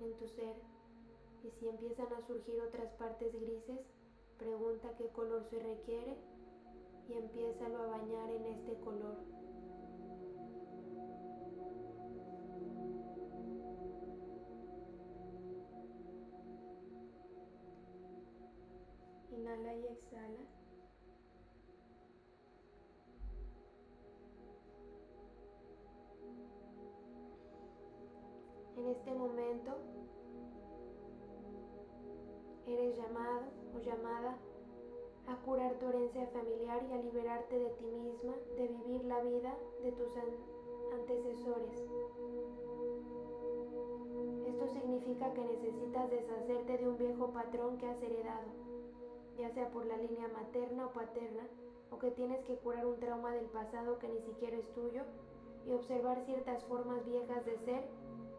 en 0.00 0.12
tu 0.18 0.28
ser 0.28 0.56
y 1.42 1.50
si 1.58 1.68
empiezan 1.68 2.12
a 2.12 2.26
surgir 2.26 2.60
otras 2.60 2.92
partes 2.94 3.32
grises, 3.32 3.80
pregunta 4.38 4.94
qué 4.98 5.08
color 5.08 5.44
se 5.48 5.58
requiere 5.58 6.27
y 7.08 7.14
empiézalo 7.14 7.78
a 7.78 7.86
bañar 7.86 8.30
en 8.30 8.46
este 8.46 8.74
color. 8.80 9.16
Inhala 19.30 19.74
y 19.74 19.86
exhala. 19.86 20.44
En 28.76 28.86
este 28.86 29.14
momento 29.14 29.78
eres 32.66 32.96
llamado 32.96 33.46
o 33.74 33.78
llamada 33.78 34.38
a 35.28 35.36
curar 35.44 35.74
tu 35.74 35.88
herencia 35.88 36.26
familiar 36.28 36.82
y 36.88 36.92
a 36.92 37.02
liberarte 37.02 37.58
de 37.58 37.70
ti 37.70 37.84
misma, 37.84 38.34
de 38.56 38.66
vivir 38.66 39.04
la 39.04 39.20
vida 39.20 39.54
de 39.82 39.92
tus 39.92 40.08
antecesores. 40.94 41.86
Esto 44.46 44.68
significa 44.68 45.32
que 45.34 45.44
necesitas 45.44 46.10
deshacerte 46.10 46.78
de 46.78 46.88
un 46.88 46.96
viejo 46.96 47.30
patrón 47.32 47.76
que 47.76 47.86
has 47.86 48.02
heredado, 48.02 48.48
ya 49.38 49.50
sea 49.50 49.70
por 49.70 49.84
la 49.84 49.98
línea 49.98 50.28
materna 50.28 50.86
o 50.86 50.92
paterna, 50.92 51.46
o 51.90 51.98
que 51.98 52.10
tienes 52.10 52.42
que 52.44 52.56
curar 52.56 52.86
un 52.86 52.98
trauma 52.98 53.32
del 53.32 53.46
pasado 53.46 53.98
que 53.98 54.08
ni 54.08 54.20
siquiera 54.20 54.56
es 54.56 54.72
tuyo 54.72 55.02
y 55.66 55.72
observar 55.72 56.24
ciertas 56.24 56.64
formas 56.64 57.04
viejas 57.04 57.44
de 57.44 57.58
ser 57.58 57.84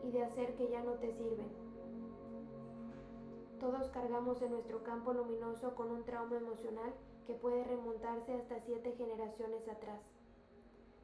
y 0.04 0.12
de 0.12 0.24
hacer 0.24 0.56
que 0.56 0.70
ya 0.70 0.84
no 0.84 0.94
te 0.94 1.12
sirven. 1.12 1.69
Todos 3.60 3.89
cargamos 3.89 4.41
en 4.41 4.51
nuestro 4.51 4.84
campo 4.84 5.12
luminoso 5.12 5.76
con 5.76 5.91
un 5.91 6.05
trauma 6.05 6.38
emocional 6.38 6.93
que 7.28 7.34
puede 7.34 7.66
remontarse 7.66 8.34
hasta 8.34 8.57
siete 8.62 8.93
generaciones 8.93 9.68
atrás. 9.68 10.01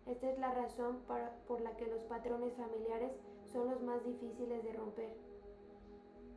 Esta 0.05 0.31
es 0.31 0.39
la 0.39 0.53
razón 0.53 1.01
por 1.47 1.59
la 1.59 1.75
que 1.75 1.87
los 1.87 2.03
patrones 2.03 2.53
familiares 2.55 3.11
son 3.51 3.69
los 3.69 3.81
más 3.81 4.05
difíciles 4.05 4.63
de 4.63 4.71
romper. 4.71 5.17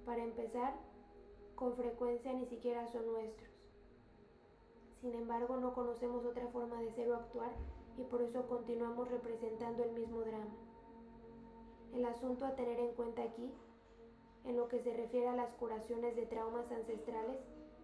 Para 0.04 0.24
empezar, 0.24 0.74
con 1.54 1.76
frecuencia 1.76 2.32
ni 2.32 2.46
siquiera 2.46 2.88
son 2.88 3.06
nuestros. 3.06 3.50
Sin 5.00 5.14
embargo, 5.14 5.56
no 5.58 5.72
conocemos 5.72 6.24
otra 6.24 6.48
forma 6.48 6.80
de 6.80 6.90
ser 6.90 7.10
o 7.12 7.14
actuar 7.14 7.52
y 7.96 8.02
por 8.02 8.22
eso 8.22 8.48
continuamos 8.48 9.08
representando 9.08 9.84
el 9.84 9.92
mismo 9.92 10.22
drama. 10.22 10.56
El 11.94 12.04
asunto 12.04 12.44
a 12.44 12.56
tener 12.56 12.80
en 12.80 12.92
cuenta 12.94 13.22
aquí 13.22 13.52
en 14.48 14.56
lo 14.56 14.68
que 14.68 14.80
se 14.80 14.94
refiere 14.94 15.28
a 15.28 15.36
las 15.36 15.52
curaciones 15.54 16.16
de 16.16 16.24
traumas 16.24 16.70
ancestrales 16.72 17.38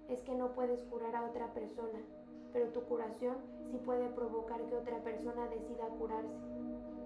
es 0.08 0.20
que 0.22 0.34
no 0.34 0.54
puedes 0.54 0.82
curar 0.84 1.14
a 1.14 1.26
otra 1.26 1.52
persona, 1.52 2.00
pero 2.52 2.68
tu 2.68 2.82
curación 2.84 3.36
sí 3.70 3.78
puede 3.84 4.08
provocar 4.08 4.64
que 4.64 4.76
otra 4.76 4.98
persona 5.04 5.46
decida 5.48 5.86
curarse, 5.98 6.40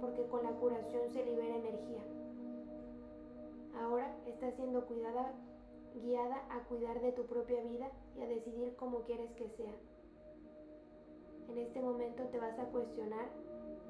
porque 0.00 0.24
con 0.26 0.44
la 0.44 0.52
curación 0.52 1.10
se 1.10 1.24
libera 1.24 1.56
energía. 1.56 2.02
Ahora 3.80 4.14
estás 4.26 4.54
siendo 4.54 4.86
cuidada, 4.86 5.32
guiada 5.94 6.44
a 6.50 6.60
cuidar 6.68 7.00
de 7.00 7.12
tu 7.12 7.26
propia 7.26 7.60
vida 7.62 7.90
y 8.16 8.22
a 8.22 8.28
decidir 8.28 8.76
cómo 8.76 9.00
quieres 9.02 9.30
que 9.32 9.48
sea. 9.48 9.74
En 11.48 11.58
este 11.58 11.80
momento 11.80 12.22
te 12.24 12.38
vas 12.38 12.56
a 12.58 12.66
cuestionar 12.66 13.26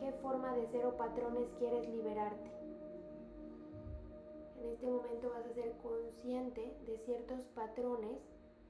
qué 0.00 0.12
forma 0.22 0.54
de 0.54 0.66
ser 0.68 0.86
o 0.86 0.96
patrones 0.96 1.48
quieres 1.58 1.86
liberarte. 1.88 2.50
En 4.58 4.66
este 4.66 4.86
momento 4.86 5.30
vas 5.30 5.46
a 5.46 5.54
ser 5.54 5.72
consciente 5.78 6.76
de 6.84 6.98
ciertos 7.04 7.44
patrones 7.54 8.18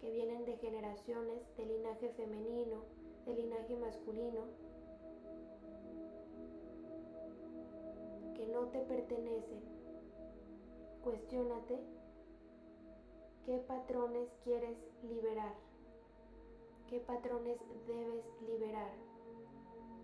que 0.01 0.11
vienen 0.11 0.45
de 0.45 0.59
generaciones 0.59 1.41
de 1.57 1.64
linaje 1.64 2.11
femenino, 2.11 2.82
de 3.24 3.34
linaje 3.34 3.74
masculino, 3.76 4.45
que 8.34 8.47
no 8.49 8.68
te 8.68 8.80
pertenecen. 8.80 9.62
Cuestiónate 11.03 11.78
qué 13.47 13.59
patrones 13.66 14.28
quieres 14.45 14.76
liberar, 15.03 15.55
qué 16.86 17.01
patrones 17.01 17.59
debes 17.86 18.24
liberar. 18.47 18.93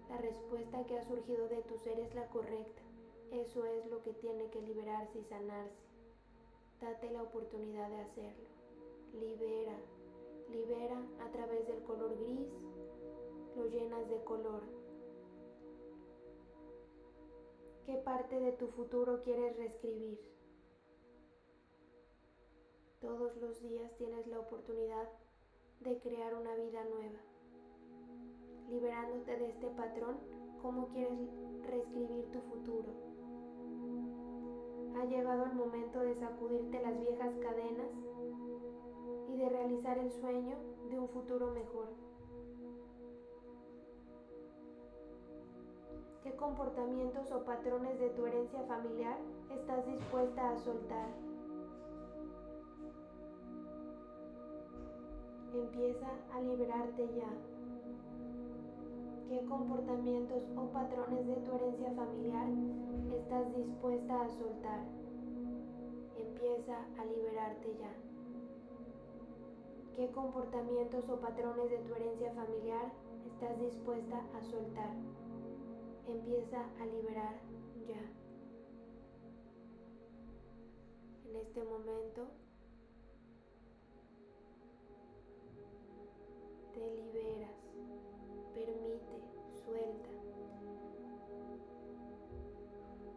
La 0.09 0.16
respuesta 0.16 0.85
que 0.87 0.97
ha 0.97 1.03
surgido 1.03 1.47
de 1.49 1.61
tu 1.62 1.76
ser 1.76 1.99
es 1.99 2.14
la 2.14 2.26
correcta. 2.28 2.84
Eso 3.31 3.64
es 3.64 3.87
lo 3.87 4.03
que 4.03 4.12
tiene 4.14 4.49
que 4.51 4.62
liberarse 4.62 5.18
y 5.18 5.25
sanarse. 5.25 5.85
Date 6.81 7.11
la 7.11 7.22
oportunidad 7.22 7.89
de 7.89 8.01
hacerlo. 8.01 8.49
Libera, 9.14 9.77
libera 10.51 11.03
a 11.20 11.31
través 11.31 11.66
del 11.66 11.83
color 11.85 12.16
gris, 12.18 12.49
lo 13.57 13.66
llenas 13.66 14.09
de 14.09 14.22
color. 14.25 14.62
¿Qué 17.87 17.95
parte 17.97 18.41
de 18.41 18.53
tu 18.53 18.68
futuro 18.68 19.22
quieres 19.22 19.57
reescribir? 19.57 20.18
Todos 23.01 23.37
los 23.37 23.61
días 23.62 23.95
tienes 23.99 24.27
la 24.27 24.41
oportunidad 24.41 25.09
de 25.81 25.99
crear 25.99 26.35
una 26.35 26.55
vida 26.57 26.83
nueva. 26.85 27.20
Liberándote 28.70 29.37
de 29.37 29.51
este 29.51 29.68
patrón, 29.68 30.16
¿cómo 30.62 30.89
quieres 30.89 31.29
reescribir 31.66 32.31
tu 32.33 32.41
futuro? 32.41 33.13
Ha 34.97 35.05
llegado 35.05 35.45
el 35.45 35.55
momento 35.55 36.01
de 36.01 36.14
sacudirte 36.14 36.80
las 36.80 36.99
viejas 37.01 37.34
cadenas 37.42 37.90
y 39.28 39.36
de 39.36 39.49
realizar 39.49 39.99
el 39.99 40.11
sueño 40.12 40.57
de 40.90 40.99
un 40.99 41.09
futuro 41.09 41.51
mejor. 41.51 41.88
¿Qué 46.22 46.34
comportamientos 46.36 47.30
o 47.32 47.45
patrones 47.45 47.99
de 47.99 48.11
tu 48.11 48.26
herencia 48.26 48.62
familiar 48.62 49.18
estás 49.51 49.86
dispuesta 49.86 50.51
a 50.51 50.57
soltar? 50.59 51.09
Empieza 55.53 56.09
a 56.32 56.40
liberarte 56.40 57.09
ya. 57.14 57.53
¿Qué 59.29 59.45
comportamientos 59.47 60.43
o 60.57 60.70
patrones 60.70 61.27
de 61.27 61.37
tu 61.37 61.53
herencia 61.55 61.91
familiar 61.93 62.49
estás 63.12 63.57
dispuesta 63.57 64.20
a 64.20 64.29
soltar? 64.29 64.81
Empieza 66.16 66.77
a 66.99 67.05
liberarte 67.07 67.77
ya. 67.79 67.93
¿Qué 69.95 70.11
comportamientos 70.12 71.09
o 71.09 71.20
patrones 71.20 71.70
de 71.70 71.79
tu 71.79 71.95
herencia 71.95 72.33
familiar 72.35 72.93
estás 73.27 73.59
dispuesta 73.61 74.22
a 74.37 74.43
soltar? 74.43 74.95
Empieza 76.07 76.61
a 76.81 76.87
liberar 76.87 77.35
ya. 77.87 78.03
En 81.29 81.37
este 81.37 81.64
momento 81.64 82.29
te 86.75 86.95
liberas. 86.95 87.55
Permite, 88.55 89.13
suelta. 89.64 90.10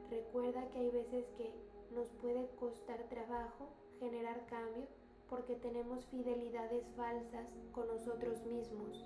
Recuerda 0.09 0.67
que 0.69 0.79
hay 0.79 0.89
veces 0.89 1.25
que 1.37 1.51
nos 1.93 2.09
puede 2.21 2.47
costar 2.59 3.03
trabajo 3.09 3.69
generar 3.99 4.45
cambio 4.47 4.87
porque 5.29 5.55
tenemos 5.55 6.05
fidelidades 6.05 6.85
falsas 6.95 7.47
con 7.71 7.87
nosotros 7.87 8.45
mismos. 8.45 9.05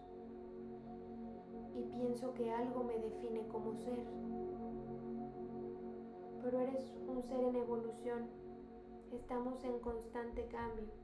Y 1.75 1.83
pienso 1.83 2.33
que 2.33 2.51
algo 2.51 2.83
me 2.83 2.97
define 2.99 3.47
como 3.47 3.75
ser. 3.75 4.05
Pero 6.43 6.59
eres 6.59 6.93
un 7.07 7.23
ser 7.23 7.43
en 7.43 7.55
evolución. 7.55 8.29
Estamos 9.11 9.63
en 9.63 9.79
constante 9.79 10.45
cambio. 10.47 11.00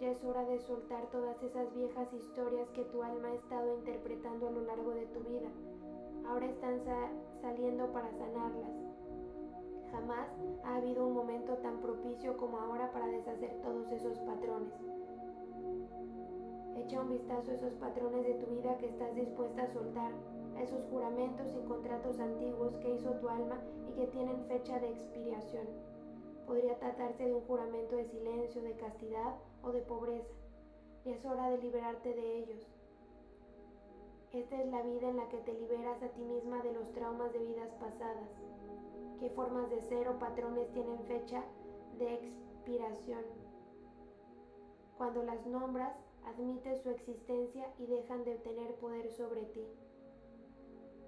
Ya 0.00 0.12
es 0.12 0.24
hora 0.24 0.44
de 0.44 0.60
soltar 0.60 1.10
todas 1.10 1.42
esas 1.42 1.74
viejas 1.74 2.12
historias 2.12 2.70
que 2.70 2.84
tu 2.84 3.02
alma 3.02 3.28
ha 3.28 3.34
estado 3.34 3.78
interpretando 3.78 4.46
a 4.46 4.50
lo 4.52 4.60
largo 4.62 4.92
de 4.92 5.06
tu 5.06 5.18
vida. 5.20 5.48
Ahora 6.28 6.46
están 6.46 6.80
saliendo 7.40 7.92
para 7.92 8.12
sanarlas. 8.12 8.70
Jamás 9.90 10.28
ha 10.62 10.76
habido 10.76 11.04
un 11.04 11.14
momento 11.14 11.54
tan 11.56 11.80
propicio 11.80 12.36
como 12.36 12.60
ahora 12.60 12.92
para 12.92 13.08
deshacer 13.08 13.60
todos 13.60 13.90
esos 13.90 14.16
patrones. 14.20 14.72
Echa 16.76 17.00
un 17.00 17.08
vistazo 17.08 17.50
a 17.50 17.54
esos 17.54 17.74
patrones 17.74 18.24
de 18.24 18.34
tu 18.34 18.46
vida 18.46 18.78
que 18.78 18.86
estás 18.86 19.16
dispuesta 19.16 19.62
a 19.62 19.72
soltar, 19.72 20.12
a 20.56 20.62
esos 20.62 20.84
juramentos 20.90 21.52
y 21.56 21.66
contratos 21.66 22.20
antiguos 22.20 22.76
que 22.76 22.94
hizo 22.94 23.10
tu 23.14 23.28
alma 23.28 23.58
y 23.88 23.92
que 23.94 24.06
tienen 24.06 24.44
fecha 24.44 24.78
de 24.78 24.90
expiración. 24.90 25.66
Podría 26.46 26.78
tratarse 26.78 27.24
de 27.24 27.34
un 27.34 27.42
juramento 27.42 27.96
de 27.96 28.04
silencio, 28.04 28.62
de 28.62 28.76
castidad 28.76 29.34
o 29.62 29.72
de 29.72 29.82
pobreza, 29.82 30.34
y 31.04 31.10
es 31.10 31.24
hora 31.24 31.50
de 31.50 31.58
liberarte 31.58 32.14
de 32.14 32.38
ellos. 32.38 32.66
Esta 34.32 34.60
es 34.60 34.70
la 34.70 34.82
vida 34.82 35.08
en 35.08 35.16
la 35.16 35.28
que 35.28 35.38
te 35.38 35.54
liberas 35.54 36.02
a 36.02 36.08
ti 36.08 36.20
misma 36.22 36.62
de 36.62 36.72
los 36.72 36.92
traumas 36.92 37.32
de 37.32 37.38
vidas 37.38 37.72
pasadas. 37.80 38.28
¿Qué 39.18 39.30
formas 39.30 39.70
de 39.70 39.80
ser 39.82 40.08
o 40.08 40.18
patrones 40.18 40.70
tienen 40.72 40.98
fecha 41.06 41.42
de 41.98 42.14
expiración? 42.14 43.24
Cuando 44.98 45.22
las 45.22 45.46
nombras, 45.46 45.96
admites 46.26 46.82
su 46.82 46.90
existencia 46.90 47.72
y 47.78 47.86
dejan 47.86 48.24
de 48.24 48.36
tener 48.36 48.74
poder 48.74 49.10
sobre 49.10 49.44
ti. 49.46 49.64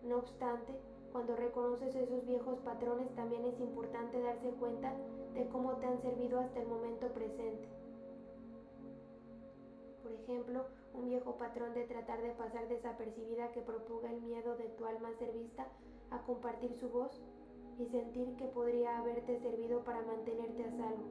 No 0.05 0.17
obstante, 0.19 0.73
Cuando 1.13 1.35
reconoces 1.35 1.95
esos 1.97 2.25
viejos 2.25 2.61
patrones 2.61 3.13
también 3.17 3.45
es 3.45 3.59
importante 3.59 4.23
darse 4.23 4.51
cuenta 4.51 4.95
de 5.35 5.49
cómo 5.49 5.73
te 5.75 5.87
han 5.87 6.01
servido 6.01 6.39
hasta 6.39 6.61
el 6.61 6.69
momento 6.69 7.09
presente. 7.09 7.69
Por 10.11 10.19
ejemplo, 10.19 10.65
un 10.93 11.05
viejo 11.05 11.37
patrón 11.37 11.73
de 11.73 11.85
tratar 11.85 12.21
de 12.21 12.31
pasar 12.31 12.67
desapercibida 12.69 13.53
que 13.53 13.61
propuga 13.61 14.11
el 14.11 14.21
miedo 14.23 14.57
de 14.57 14.65
tu 14.71 14.85
alma 14.85 15.13
ser 15.13 15.31
vista 15.33 15.69
a 16.11 16.21
compartir 16.25 16.75
su 16.75 16.89
voz 16.89 17.23
y 17.79 17.87
sentir 17.87 18.35
que 18.35 18.47
podría 18.47 18.99
haberte 18.99 19.39
servido 19.39 19.85
para 19.85 20.03
mantenerte 20.03 20.65
a 20.65 20.71
salvo. 20.73 21.05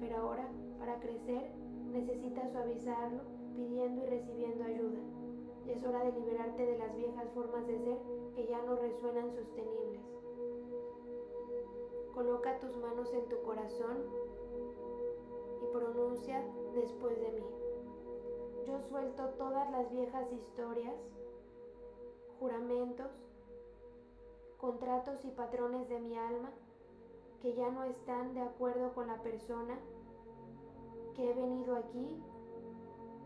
Pero 0.00 0.16
ahora, 0.16 0.48
para 0.78 0.98
crecer, 1.00 1.50
necesitas 1.92 2.50
suavizarlo 2.50 3.20
pidiendo 3.54 4.06
y 4.06 4.08
recibiendo 4.08 4.64
ayuda. 4.64 5.00
Es 5.66 5.84
hora 5.84 6.02
de 6.02 6.12
liberarte 6.12 6.64
de 6.64 6.78
las 6.78 6.96
viejas 6.96 7.28
formas 7.34 7.66
de 7.66 7.78
ser 7.78 7.98
que 8.34 8.46
ya 8.46 8.62
no 8.62 8.74
resuenan 8.76 9.30
sostenibles. 9.32 10.00
Coloca 12.14 12.58
tus 12.58 12.74
manos 12.78 13.12
en 13.12 13.28
tu 13.28 13.42
corazón 13.42 13.98
y 15.62 15.66
pronuncia 15.74 16.42
después 16.74 17.20
de 17.20 17.32
mí. 17.32 17.59
Yo 18.70 18.78
suelto 18.88 19.30
todas 19.30 19.68
las 19.72 19.90
viejas 19.90 20.30
historias, 20.32 20.94
juramentos, 22.38 23.10
contratos 24.58 25.24
y 25.24 25.30
patrones 25.30 25.88
de 25.88 25.98
mi 25.98 26.16
alma 26.16 26.52
que 27.42 27.52
ya 27.56 27.68
no 27.72 27.82
están 27.82 28.32
de 28.32 28.42
acuerdo 28.42 28.94
con 28.94 29.08
la 29.08 29.20
persona 29.22 29.76
que 31.16 31.28
he 31.28 31.34
venido 31.34 31.74
aquí 31.74 32.22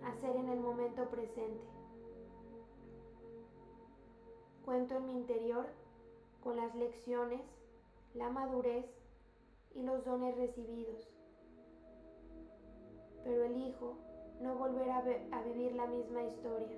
a 0.06 0.14
ser 0.22 0.34
en 0.34 0.48
el 0.48 0.60
momento 0.60 1.10
presente. 1.10 1.62
Cuento 4.64 4.94
en 4.96 5.06
mi 5.06 5.12
interior 5.12 5.66
con 6.42 6.56
las 6.56 6.74
lecciones, 6.74 7.42
la 8.14 8.30
madurez 8.30 8.86
y 9.74 9.82
los 9.82 10.06
dones 10.06 10.38
recibidos, 10.38 11.06
pero 13.24 13.44
elijo 13.44 14.13
no 14.44 14.56
volver 14.56 14.90
a, 14.90 15.00
vivir 15.42 15.74
la 15.74 15.86
misma 15.86 16.22
historia, 16.22 16.76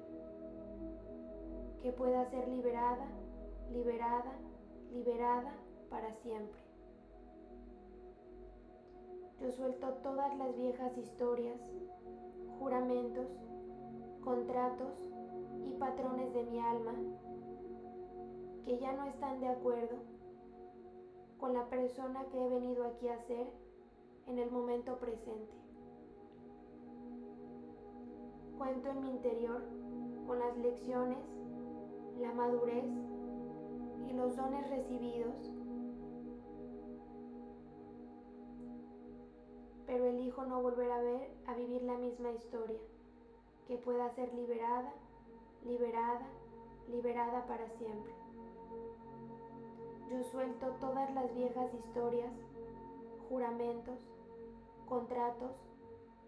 que 1.82 1.90
pueda 1.90 2.24
ser 2.30 2.46
liberada, 2.46 3.08
liberada, 3.72 4.32
liberada 4.92 5.52
para 5.90 6.14
siempre. 6.22 6.60
Yo 9.40 9.50
suelto 9.50 9.94
todas 10.04 10.32
las 10.38 10.56
viejas 10.56 10.96
historias, 10.96 11.60
juramentos, 12.60 13.26
contratos 14.22 14.92
y 15.64 15.72
patrones 15.72 16.32
de 16.34 16.44
mi 16.44 16.60
alma 16.60 16.94
que 18.64 18.78
ya 18.78 18.92
no 18.92 19.06
están 19.06 19.40
de 19.40 19.48
acuerdo 19.48 19.96
con 21.38 21.52
la 21.52 21.68
persona 21.68 22.26
que 22.30 22.46
he 22.46 22.48
venido 22.48 22.86
aquí 22.86 23.08
a 23.08 23.18
ser 23.26 23.48
en 24.26 24.38
el 24.38 24.52
momento 24.52 24.98
presente. 24.98 25.65
Cuento 28.59 28.88
en 28.88 29.00
mi 29.02 29.11
interior 29.11 29.62
con 30.26 30.38
las 30.38 30.57
lecciones, 30.57 31.18
la 32.18 32.32
madurez 32.32 32.86
y 34.09 34.12
los 34.14 34.34
dones 34.34 34.68
recibidos, 34.70 35.52
pero 39.86 40.07
elijo 40.07 40.46
no 40.46 40.62
volver 40.62 40.90
a 40.90 41.02
ver 41.02 41.30
a 41.46 41.54
vivir 41.54 41.82
la 41.82 41.98
misma 41.98 42.32
historia, 42.32 42.80
que 43.68 43.76
pueda 43.76 44.09
ser 44.14 44.32
liberada, 44.32 44.92
liberada, 45.62 46.26
liberada 46.88 47.46
para 47.46 47.68
siempre. 47.68 48.14
Yo 50.11 50.22
suelto 50.22 50.68
todas 50.80 51.12
las 51.14 51.34
viejas 51.34 51.74
historias, 51.74 52.32
juramentos, 53.28 53.98
contratos 54.88 55.52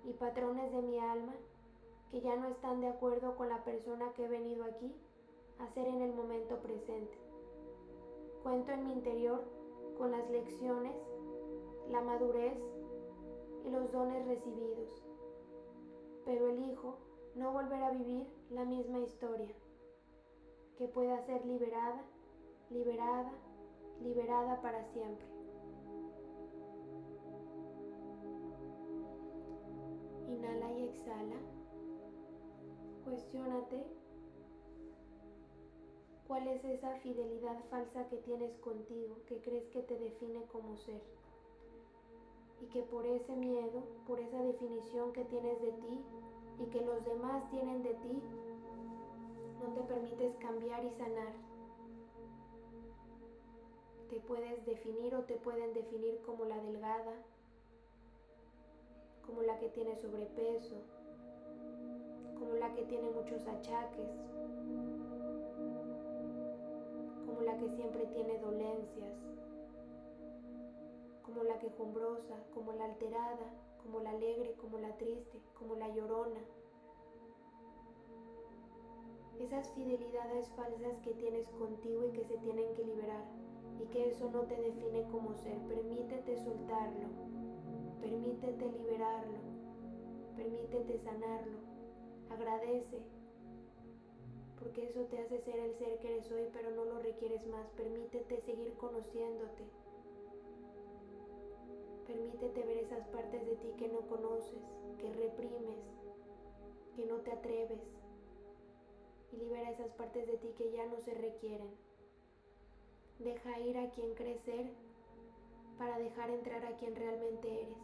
y 0.04 0.12
patrones 0.12 0.70
de 0.72 0.82
mi 0.82 0.98
alma 0.98 1.32
que 2.10 2.20
ya 2.20 2.36
no 2.36 2.48
están 2.48 2.80
de 2.80 2.88
acuerdo 2.88 3.36
con 3.36 3.48
la 3.48 3.64
persona 3.64 4.12
que 4.14 4.24
he 4.24 4.28
venido 4.28 4.64
aquí 4.64 4.94
a 5.58 5.68
ser 5.74 5.86
en 5.86 6.02
el 6.02 6.14
momento 6.14 6.56
presente. 6.60 7.18
Cuento 8.42 8.72
en 8.72 8.84
mi 8.84 8.92
interior 8.92 9.42
con 9.98 10.12
las 10.12 10.28
lecciones, 10.30 10.94
la 11.90 12.00
madurez 12.00 12.56
y 13.64 13.70
los 13.70 13.90
dones 13.92 14.26
recibidos, 14.26 15.02
pero 16.24 16.48
elijo 16.48 16.96
no 17.34 17.52
volver 17.52 17.82
a 17.82 17.90
vivir 17.90 18.26
la 18.50 18.64
misma 18.64 19.00
historia, 19.00 19.54
que 20.76 20.86
pueda 20.88 21.20
ser 21.26 21.44
liberada, 21.44 22.02
liberada, 22.70 23.32
liberada 24.00 24.60
para 24.62 24.84
siempre. 24.92 25.26
Inhala 30.28 30.72
y 30.72 30.84
exhala. 30.84 31.57
Cuestiónate 33.08 33.86
cuál 36.26 36.46
es 36.46 36.62
esa 36.62 36.94
fidelidad 36.96 37.58
falsa 37.70 38.06
que 38.10 38.18
tienes 38.18 38.54
contigo, 38.58 39.16
que 39.26 39.40
crees 39.40 39.64
que 39.70 39.80
te 39.80 39.98
define 39.98 40.44
como 40.52 40.76
ser. 40.76 41.00
Y 42.60 42.66
que 42.66 42.82
por 42.82 43.06
ese 43.06 43.34
miedo, 43.34 43.82
por 44.06 44.20
esa 44.20 44.42
definición 44.42 45.12
que 45.14 45.24
tienes 45.24 45.58
de 45.62 45.72
ti 45.72 46.04
y 46.58 46.66
que 46.66 46.82
los 46.82 47.02
demás 47.06 47.48
tienen 47.50 47.82
de 47.82 47.94
ti, 47.94 48.22
no 49.62 49.72
te 49.72 49.80
permites 49.84 50.36
cambiar 50.36 50.84
y 50.84 50.90
sanar 50.98 51.32
te 54.10 54.20
puedes 54.20 54.64
definir 54.66 55.14
o 55.14 55.24
te 55.24 55.36
pueden 55.36 55.72
definir 55.74 56.20
como 56.22 56.44
la 56.46 56.60
delgada, 56.60 57.14
como 59.24 59.42
la 59.42 59.58
que 59.58 59.68
tiene 59.68 59.96
sobrepeso, 59.96 60.97
que 62.78 62.84
tiene 62.84 63.10
muchos 63.10 63.44
achaques, 63.48 64.08
como 67.26 67.40
la 67.42 67.56
que 67.56 67.68
siempre 67.70 68.06
tiene 68.06 68.38
dolencias, 68.38 69.16
como 71.22 71.42
la 71.42 71.58
quejumbrosa, 71.58 72.36
como 72.54 72.72
la 72.74 72.84
alterada, 72.84 73.50
como 73.82 73.98
la 73.98 74.10
alegre, 74.10 74.54
como 74.60 74.78
la 74.78 74.96
triste, 74.96 75.40
como 75.54 75.74
la 75.74 75.88
llorona. 75.88 76.40
Esas 79.40 79.68
fidelidades 79.70 80.48
falsas 80.50 81.00
que 81.02 81.14
tienes 81.14 81.48
contigo 81.50 82.06
y 82.06 82.12
que 82.12 82.24
se 82.26 82.38
tienen 82.38 82.72
que 82.74 82.84
liberar 82.84 83.24
y 83.80 83.86
que 83.86 84.10
eso 84.10 84.30
no 84.30 84.42
te 84.42 84.54
define 84.54 85.02
como 85.10 85.34
ser. 85.34 85.58
Permítete 85.66 86.36
soltarlo, 86.44 87.08
permítete 88.00 88.70
liberarlo, 88.70 89.38
permítete 90.36 90.96
sanarlo. 90.98 91.67
Agradece, 92.30 92.98
porque 94.58 94.84
eso 94.86 95.00
te 95.04 95.18
hace 95.18 95.40
ser 95.40 95.58
el 95.58 95.74
ser 95.78 95.98
que 95.98 96.08
eres 96.08 96.30
hoy, 96.30 96.48
pero 96.52 96.70
no 96.72 96.84
lo 96.84 96.98
requieres 96.98 97.46
más. 97.46 97.66
Permítete 97.76 98.40
seguir 98.42 98.74
conociéndote. 98.74 99.64
Permítete 102.06 102.62
ver 102.64 102.78
esas 102.78 103.06
partes 103.08 103.44
de 103.46 103.56
ti 103.56 103.72
que 103.78 103.88
no 103.88 104.00
conoces, 104.08 104.62
que 104.98 105.12
reprimes, 105.12 105.78
que 106.96 107.06
no 107.06 107.16
te 107.18 107.32
atreves. 107.32 107.80
Y 109.32 109.36
libera 109.36 109.70
esas 109.70 109.92
partes 109.92 110.26
de 110.26 110.38
ti 110.38 110.48
que 110.56 110.72
ya 110.72 110.86
no 110.86 110.98
se 111.00 111.14
requieren. 111.14 111.70
Deja 113.18 113.58
ir 113.60 113.76
a 113.78 113.90
quien 113.90 114.14
crees 114.14 114.40
ser 114.42 114.70
para 115.76 115.98
dejar 115.98 116.30
entrar 116.30 116.64
a 116.64 116.76
quien 116.76 116.96
realmente 116.96 117.62
eres. 117.62 117.78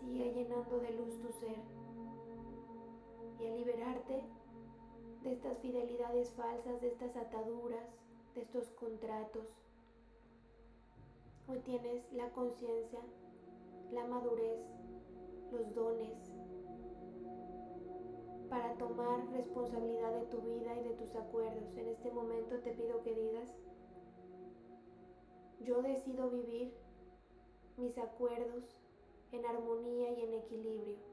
Sigue 0.00 0.32
llenando 0.32 0.78
de 0.80 0.90
luz 0.90 1.18
tu 1.20 1.28
ser 1.40 1.77
y 3.38 3.46
a 3.46 3.54
liberarte 3.54 4.22
de 5.22 5.32
estas 5.32 5.58
fidelidades 5.58 6.30
falsas, 6.32 6.80
de 6.80 6.88
estas 6.88 7.16
ataduras, 7.16 7.86
de 8.34 8.42
estos 8.42 8.68
contratos. 8.70 9.46
Hoy 11.48 11.60
tienes 11.60 12.12
la 12.12 12.30
conciencia, 12.30 13.00
la 13.92 14.06
madurez, 14.06 14.60
los 15.52 15.74
dones 15.74 16.38
para 18.48 18.74
tomar 18.74 19.30
responsabilidad 19.30 20.12
de 20.14 20.26
tu 20.26 20.40
vida 20.40 20.74
y 20.80 20.88
de 20.88 20.94
tus 20.94 21.14
acuerdos. 21.14 21.76
En 21.76 21.88
este 21.88 22.10
momento 22.10 22.58
te 22.60 22.72
pido 22.72 23.02
que 23.02 23.14
digas, 23.14 23.54
yo 25.60 25.82
decido 25.82 26.30
vivir 26.30 26.72
mis 27.76 27.96
acuerdos 27.98 28.64
en 29.32 29.44
armonía 29.44 30.12
y 30.12 30.22
en 30.22 30.34
equilibrio. 30.34 31.07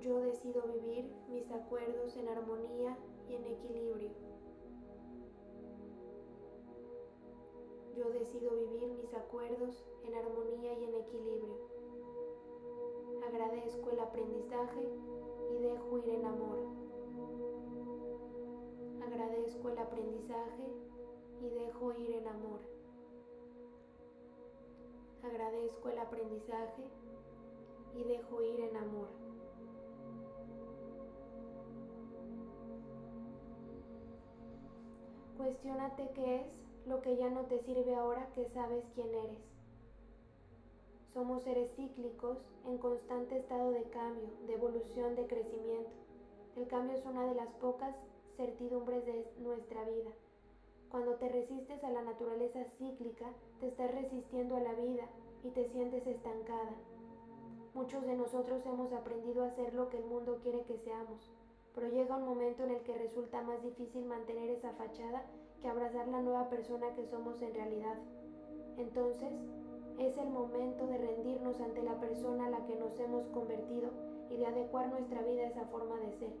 Yo 0.00 0.20
decido 0.20 0.62
vivir 0.62 1.10
mis 1.28 1.50
acuerdos 1.50 2.16
en 2.16 2.28
armonía 2.28 2.96
y 3.28 3.34
en 3.34 3.46
equilibrio. 3.46 4.10
Yo 7.96 8.10
decido 8.10 8.50
vivir 8.56 8.92
mis 8.92 9.14
acuerdos 9.14 9.84
en 10.04 10.14
armonía 10.14 10.78
y 10.78 10.84
en 10.84 10.94
equilibrio 10.94 11.76
agradezco 13.36 13.90
el 13.90 14.00
aprendizaje 14.00 14.88
y 15.50 15.58
dejo 15.58 15.98
ir 15.98 16.08
en 16.10 16.24
amor. 16.24 16.58
Agradezco 19.04 19.68
el 19.68 19.78
aprendizaje 19.78 20.66
y 21.40 21.48
dejo 21.50 21.92
ir 21.92 22.10
en 22.12 22.26
amor. 22.26 22.60
Agradezco 25.22 25.88
el 25.88 25.98
aprendizaje 25.98 26.82
y 27.94 28.04
dejo 28.04 28.42
ir 28.42 28.60
en 28.60 28.76
amor. 28.76 29.08
Cuestiónate 35.36 36.08
qué 36.14 36.36
es 36.36 36.46
lo 36.86 37.02
que 37.02 37.16
ya 37.16 37.28
no 37.28 37.42
te 37.42 37.60
sirve 37.60 37.94
ahora 37.94 38.30
que 38.34 38.48
sabes 38.54 38.84
quién 38.94 39.08
eres. 39.08 39.38
Somos 41.12 41.42
seres 41.42 41.70
cíclicos 41.76 42.38
en 42.66 42.78
constante 42.78 43.36
estado 43.38 43.70
de 43.70 43.82
cambio, 43.90 44.28
de 44.46 44.54
evolución, 44.54 45.14
de 45.14 45.26
crecimiento. 45.26 45.90
El 46.56 46.66
cambio 46.68 46.96
es 46.96 47.04
una 47.04 47.26
de 47.26 47.34
las 47.34 47.48
pocas 47.60 47.94
certidumbres 48.36 49.04
de 49.04 49.26
nuestra 49.38 49.84
vida. 49.84 50.10
Cuando 50.90 51.16
te 51.16 51.28
resistes 51.28 51.84
a 51.84 51.90
la 51.90 52.02
naturaleza 52.02 52.64
cíclica, 52.78 53.26
te 53.60 53.68
estás 53.68 53.90
resistiendo 53.94 54.56
a 54.56 54.60
la 54.60 54.72
vida 54.72 55.04
y 55.44 55.50
te 55.50 55.68
sientes 55.68 56.06
estancada. 56.06 56.76
Muchos 57.74 58.06
de 58.06 58.16
nosotros 58.16 58.64
hemos 58.64 58.90
aprendido 58.92 59.44
a 59.44 59.48
hacer 59.48 59.74
lo 59.74 59.90
que 59.90 59.98
el 59.98 60.04
mundo 60.06 60.38
quiere 60.42 60.62
que 60.62 60.78
seamos, 60.78 61.30
pero 61.76 61.88
llega 61.88 62.16
un 62.16 62.24
momento 62.24 62.64
en 62.64 62.70
el 62.70 62.80
que 62.80 62.96
resulta 62.96 63.42
más 63.42 63.62
difícil 63.62 64.06
mantener 64.06 64.48
esa 64.48 64.72
fachada 64.72 65.26
que 65.60 65.68
abrazar 65.68 66.08
la 66.08 66.22
nueva 66.22 66.48
persona 66.48 66.94
que 66.94 67.04
somos 67.04 67.40
en 67.42 67.52
realidad. 67.52 67.98
Entonces, 68.78 69.30
es 69.98 70.16
el 70.16 70.30
momento 70.30 70.86
de 70.86 70.96
rendirnos 70.96 71.60
ante 71.60 71.82
la 71.82 72.00
persona 72.00 72.46
a 72.46 72.50
la 72.50 72.64
que 72.64 72.76
nos 72.76 72.98
hemos 72.98 73.26
convertido 73.28 73.90
y 74.30 74.38
de 74.38 74.46
adecuar 74.46 74.88
nuestra 74.88 75.20
vida 75.20 75.42
a 75.42 75.48
esa 75.48 75.66
forma 75.66 76.00
de 76.00 76.12
ser. 76.12 76.32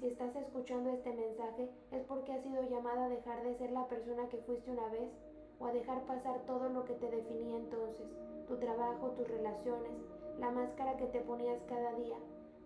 Si 0.00 0.06
estás 0.06 0.34
escuchando 0.36 0.90
este 0.90 1.12
mensaje 1.12 1.70
es 1.90 2.02
porque 2.04 2.32
has 2.32 2.42
sido 2.42 2.62
llamada 2.62 3.04
a 3.04 3.08
dejar 3.10 3.42
de 3.42 3.56
ser 3.56 3.72
la 3.72 3.86
persona 3.88 4.28
que 4.30 4.38
fuiste 4.38 4.70
una 4.70 4.88
vez 4.88 5.10
o 5.58 5.66
a 5.66 5.72
dejar 5.72 6.02
pasar 6.06 6.40
todo 6.46 6.70
lo 6.70 6.84
que 6.84 6.94
te 6.94 7.10
definía 7.10 7.56
entonces, 7.56 8.06
tu 8.48 8.56
trabajo, 8.56 9.10
tus 9.10 9.28
relaciones, 9.28 9.92
la 10.38 10.50
máscara 10.50 10.96
que 10.96 11.06
te 11.06 11.20
ponías 11.20 11.62
cada 11.68 11.92
día, 11.94 12.16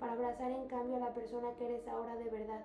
para 0.00 0.12
abrazar 0.14 0.50
en 0.50 0.66
cambio 0.66 0.96
a 0.96 1.00
la 1.00 1.14
persona 1.14 1.54
que 1.56 1.66
eres 1.66 1.86
ahora 1.86 2.16
de 2.16 2.30
verdad, 2.30 2.64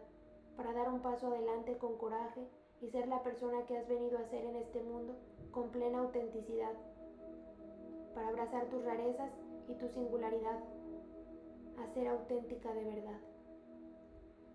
para 0.55 0.71
dar 0.71 0.89
un 0.89 1.01
paso 1.01 1.27
adelante 1.27 1.77
con 1.77 1.97
coraje 1.97 2.47
y 2.81 2.87
ser 2.87 3.09
la 3.09 3.21
persona 3.23 3.65
que 3.65 3.77
has 3.77 3.87
venido 3.89 4.17
a 4.17 4.25
ser 4.29 4.45
en 4.45 4.55
este 4.55 4.81
mundo 4.81 5.15
con 5.51 5.69
plena 5.69 5.99
autenticidad, 5.99 6.71
para 8.13 8.29
abrazar 8.29 8.69
tus 8.69 8.83
rarezas 8.85 9.29
y 9.67 9.73
tu 9.73 9.89
singularidad, 9.89 10.63
a 11.77 11.93
ser 11.93 12.07
auténtica 12.07 12.73
de 12.73 12.85
verdad. 12.85 13.19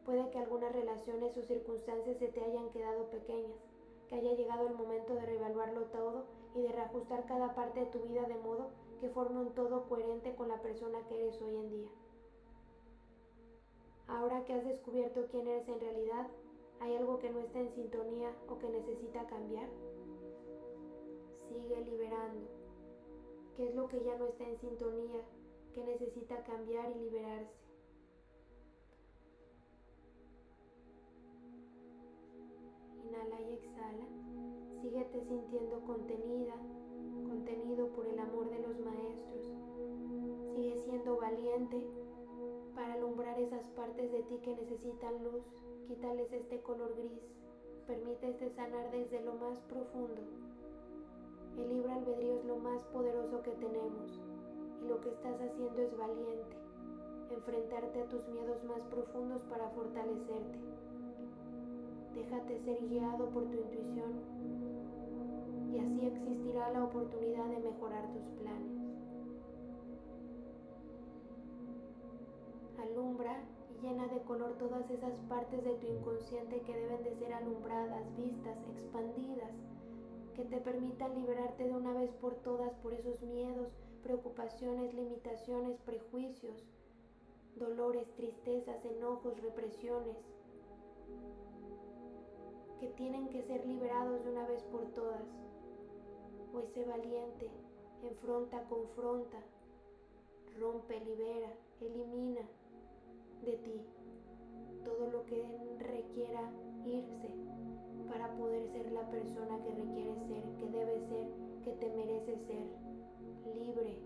Puede 0.07 0.31
que 0.31 0.39
algunas 0.39 0.73
relaciones 0.73 1.37
o 1.37 1.43
circunstancias 1.43 2.17
se 2.17 2.29
te 2.29 2.43
hayan 2.43 2.71
quedado 2.71 3.11
pequeñas, 3.11 3.61
que 4.09 4.15
haya 4.15 4.33
llegado 4.33 4.67
el 4.67 4.75
momento 4.75 5.15
de 5.15 5.27
reevaluarlo 5.27 5.83
todo 5.87 6.25
y 6.55 6.63
de 6.63 6.73
reajustar 6.73 7.27
cada 7.27 7.55
parte 7.55 7.81
de 7.81 7.87
tu 7.87 8.01
vida 8.01 8.23
de 8.23 8.37
modo 8.37 8.71
que 9.01 9.11
forme 9.11 9.41
un 9.41 9.55
todo 9.55 9.87
coherente 9.87 10.35
con 10.35 10.49
la 10.49 10.61
persona 10.63 11.07
que 11.07 11.21
eres 11.21 11.41
hoy 11.43 11.57
en 11.57 11.71
día. 11.71 11.89
Ahora 14.11 14.45
que 14.45 14.53
has 14.53 14.65
descubierto 14.65 15.27
quién 15.31 15.47
eres 15.47 15.69
en 15.69 15.81
realidad, 15.81 16.27
¿hay 16.81 16.97
algo 16.97 17.21
que 17.21 17.31
no 17.31 17.39
está 17.39 17.61
en 17.61 17.73
sintonía 17.75 18.33
o 18.49 18.59
que 18.59 18.69
necesita 18.69 19.25
cambiar? 19.27 19.69
Sigue 21.49 21.81
liberando. 21.85 22.49
¿Qué 23.57 23.69
es 23.69 23.75
lo 23.75 23.87
que 23.87 24.03
ya 24.03 24.17
no 24.19 24.27
está 24.27 24.49
en 24.49 24.59
sintonía, 24.59 25.21
que 25.75 25.85
necesita 25.85 26.43
cambiar 26.43 26.91
y 26.91 27.01
liberarse? 27.01 27.55
Inhala 33.05 33.41
y 33.43 33.53
exhala. 33.53 34.07
Síguete 34.83 35.25
sintiendo 35.29 35.81
contenida, 35.83 36.57
contenido 37.29 37.89
por 37.93 38.07
el 38.09 38.19
amor 38.19 38.51
de 38.51 38.59
los 38.59 38.79
maestros. 38.81 39.53
Sigue 40.57 40.83
siendo 40.85 41.17
valiente 41.17 42.10
para 42.81 42.95
alumbrar 42.95 43.39
esas 43.39 43.67
partes 43.77 44.11
de 44.11 44.23
ti 44.23 44.39
que 44.43 44.57
necesitan 44.57 45.23
luz. 45.23 45.45
Quítales 45.87 46.33
este 46.33 46.63
color 46.63 46.97
gris. 46.97 47.21
Permítete 47.87 48.49
sanar 48.57 48.91
desde 48.91 49.21
lo 49.21 49.35
más 49.35 49.59
profundo. 49.69 50.23
El 51.59 51.69
libre 51.69 51.93
albedrío 51.93 52.37
es 52.37 52.45
lo 52.47 52.57
más 52.57 52.83
poderoso 52.85 53.43
que 53.43 53.51
tenemos 53.51 54.19
y 54.83 54.89
lo 54.89 54.99
que 55.03 55.11
estás 55.11 55.39
haciendo 55.43 55.83
es 55.83 55.95
valiente. 55.99 56.57
Enfrentarte 57.31 58.01
a 58.01 58.09
tus 58.09 58.27
miedos 58.29 58.65
más 58.65 58.83
profundos 58.85 59.43
para 59.43 59.69
fortalecerte. 59.71 60.59
Déjate 62.15 62.61
ser 62.61 62.89
guiado 62.89 63.29
por 63.29 63.45
tu 63.45 63.59
intuición 63.59 64.13
y 65.71 65.79
así 65.81 66.07
existirá 66.07 66.71
la 66.71 66.85
oportunidad 66.85 67.45
de 67.45 67.59
mejorar 67.59 68.11
tus 68.15 68.25
planes. 68.41 68.80
Alumbra 72.83 73.37
y 73.69 73.83
llena 73.83 74.09
de 74.09 74.21
color 74.23 74.57
todas 74.57 74.91
esas 74.91 75.13
partes 75.29 75.63
de 75.63 75.75
tu 75.75 75.87
inconsciente 75.87 76.63
que 76.63 76.75
deben 76.75 77.03
de 77.03 77.15
ser 77.17 77.33
alumbradas, 77.35 78.17
vistas, 78.17 78.57
expandidas, 78.75 79.51
que 80.35 80.45
te 80.45 80.57
permitan 80.59 81.15
liberarte 81.15 81.65
de 81.65 81.77
una 81.77 81.93
vez 81.93 82.11
por 82.15 82.35
todas 82.37 82.73
por 82.77 82.95
esos 82.95 83.21
miedos, 83.23 83.69
preocupaciones, 84.03 84.95
limitaciones, 84.95 85.79
prejuicios, 85.81 86.65
dolores, 87.57 88.11
tristezas, 88.17 88.83
enojos, 88.87 89.39
represiones 89.43 90.17
que 92.81 92.87
tienen 92.89 93.29
que 93.29 93.43
ser 93.43 93.67
liberados 93.67 94.25
de 94.25 94.31
una 94.31 94.47
vez 94.47 94.63
por 94.65 94.87
todas. 94.93 95.23
Hoy 96.55 96.67
sé 96.73 96.85
valiente, 96.85 97.51
enfrenta, 98.03 98.65
confronta, 98.65 99.39
rompe, 100.59 100.99
libera, 101.01 101.53
elimina 101.83 102.41
de 103.45 103.57
ti 103.59 103.81
todo 104.85 105.11
lo 105.11 105.25
que 105.27 105.43
requiera 105.79 106.51
irse 106.85 107.31
para 108.09 108.29
poder 108.37 108.67
ser 108.73 108.91
la 108.93 109.09
persona 109.09 109.63
que 109.63 109.71
requiere 109.71 110.15
ser, 110.27 110.43
que 110.57 110.67
debe 110.67 111.01
ser, 111.09 111.29
que 111.63 111.73
te 111.73 111.89
merece 111.95 112.37
ser, 112.39 112.67
libre, 113.55 113.99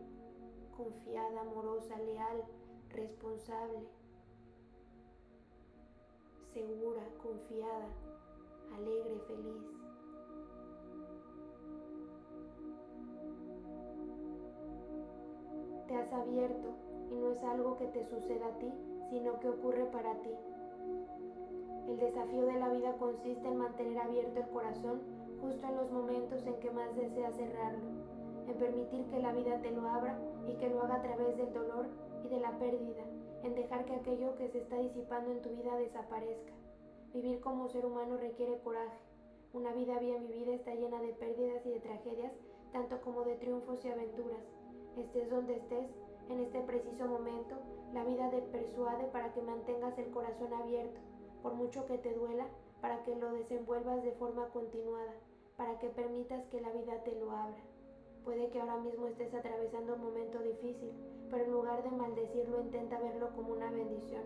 confiada, 0.77 1.41
amorosa, 1.41 1.99
leal, 1.99 2.45
responsable, 2.91 3.89
segura, 6.53 7.03
confiada, 7.23 7.89
alegre, 8.77 9.19
feliz. 9.27 9.63
Te 15.89 15.97
has 15.97 16.13
abierto 16.13 16.75
y 17.11 17.15
no 17.17 17.33
es 17.33 17.43
algo 17.43 17.77
que 17.79 17.87
te 17.87 18.05
suceda 18.05 18.49
a 18.49 18.59
ti, 18.59 18.73
sino 19.11 19.39
que 19.41 19.49
ocurre 19.49 19.85
para 19.87 20.15
ti. 20.23 20.31
El 21.89 21.99
desafío 21.99 22.47
de 22.47 22.59
la 22.59 22.71
vida 22.71 22.97
consiste 22.99 23.47
en 23.47 23.57
mantener 23.57 23.99
abierto 23.99 24.41
el 24.41 24.49
corazón 24.49 25.01
justo 25.41 25.67
en 25.67 25.77
los 25.77 25.91
momentos 25.91 26.47
en 26.47 26.59
que 26.61 26.71
más 26.71 26.97
deseas 26.97 27.37
cerrarlo, 27.37 27.85
en 28.49 28.55
permitir 28.55 29.05
que 29.07 29.19
la 29.19 29.33
vida 29.33 29.61
te 29.61 29.71
lo 29.71 29.87
abra 29.87 30.19
y 30.47 30.55
que 30.55 30.71
lo 30.71 30.83
haga 30.83 30.97
a 30.97 31.03
través 31.03 31.37
del 31.37 31.53
dolor 31.53 31.87
y 32.25 32.29
de 32.29 32.41
la 32.41 32.59
pérdida, 32.59 33.05
en 33.43 33.55
dejar 33.55 33.85
que 33.85 33.95
aquello 33.95 34.35
que 34.37 34.49
se 34.49 34.59
está 34.59 34.79
disipando 34.79 35.33
en 35.33 35.43
tu 35.43 35.51
vida 35.51 35.77
desaparezca. 35.77 36.53
Vivir 37.13 37.41
como 37.41 37.69
ser 37.69 37.85
humano 37.85 38.17
requiere 38.17 38.59
coraje. 38.61 38.99
Una 39.53 39.73
vida 39.73 39.99
bien 39.99 40.27
vivida 40.27 40.55
está 40.55 40.75
llena 40.75 41.01
de 41.01 41.13
pérdidas 41.13 41.65
y 41.67 41.71
de 41.71 41.81
tragedias, 41.81 42.33
tanto 42.73 43.01
como 43.03 43.23
de 43.23 43.37
triunfos 43.37 43.85
y 43.85 43.89
aventuras. 43.89 44.43
Estés 44.97 45.31
donde 45.31 45.57
estés, 45.57 45.91
en 46.29 46.41
este 46.41 46.61
preciso 46.61 47.07
momento, 47.07 47.57
la 47.93 48.05
vida 48.05 48.31
te 48.31 48.43
persuade 48.43 49.05
para 49.07 49.33
que 49.33 49.43
mantengas 49.43 49.97
el 49.99 50.11
corazón 50.11 50.53
abierto, 50.53 51.01
por 51.43 51.55
mucho 51.55 51.87
que 51.87 51.99
te 51.99 52.15
duela, 52.15 52.47
para 52.81 53.03
que 53.03 53.15
lo 53.17 53.33
desenvuelvas 53.33 54.03
de 54.03 54.13
forma 54.13 54.49
continuada, 54.49 55.15
para 55.57 55.79
que 55.79 55.89
permitas 55.89 56.45
que 56.47 56.61
la 56.61 56.71
vida 56.71 57.03
te 57.05 57.15
lo 57.15 57.31
abra. 57.31 57.63
Puede 58.25 58.49
que 58.49 58.61
ahora 58.61 58.79
mismo 58.79 59.07
estés 59.07 59.35
atravesando 59.35 59.95
un 59.95 60.01
momento 60.01 60.39
difícil, 60.39 60.91
pero 61.31 61.45
en 61.45 61.53
lugar 61.53 61.83
de 61.83 61.91
maldecirlo 61.91 62.61
intenta 62.61 62.99
verlo 62.99 63.31
como 63.37 63.53
una 63.53 63.71
bendición. 63.71 64.23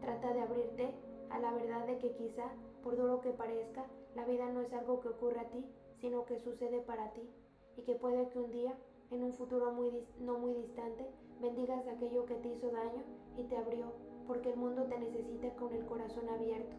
Trata 0.00 0.32
de 0.32 0.40
abrirte 0.40 0.94
a 1.30 1.38
la 1.38 1.52
verdad 1.52 1.86
de 1.86 1.98
que 1.98 2.12
quizá, 2.12 2.52
por 2.82 2.96
duro 2.96 3.20
que 3.20 3.30
parezca, 3.30 3.86
la 4.14 4.24
vida 4.24 4.48
no 4.48 4.60
es 4.60 4.72
algo 4.72 5.00
que 5.00 5.08
ocurre 5.08 5.40
a 5.40 5.48
ti, 5.50 5.64
sino 6.00 6.24
que 6.24 6.38
sucede 6.38 6.80
para 6.80 7.12
ti, 7.12 7.28
y 7.76 7.82
que 7.82 7.94
puede 7.94 8.28
que 8.28 8.38
un 8.38 8.50
día, 8.50 8.74
en 9.12 9.22
un 9.24 9.32
futuro 9.34 9.70
muy 9.72 9.90
no 10.20 10.38
muy 10.38 10.54
distante, 10.54 11.06
bendigas 11.40 11.86
aquello 11.86 12.24
que 12.24 12.34
te 12.36 12.48
hizo 12.48 12.70
daño 12.70 13.02
y 13.36 13.44
te 13.44 13.56
abrió, 13.56 13.86
porque 14.26 14.50
el 14.50 14.56
mundo 14.56 14.84
te 14.84 14.98
necesita 14.98 15.54
con 15.56 15.72
el 15.74 15.84
corazón 15.84 16.28
abierto. 16.30 16.74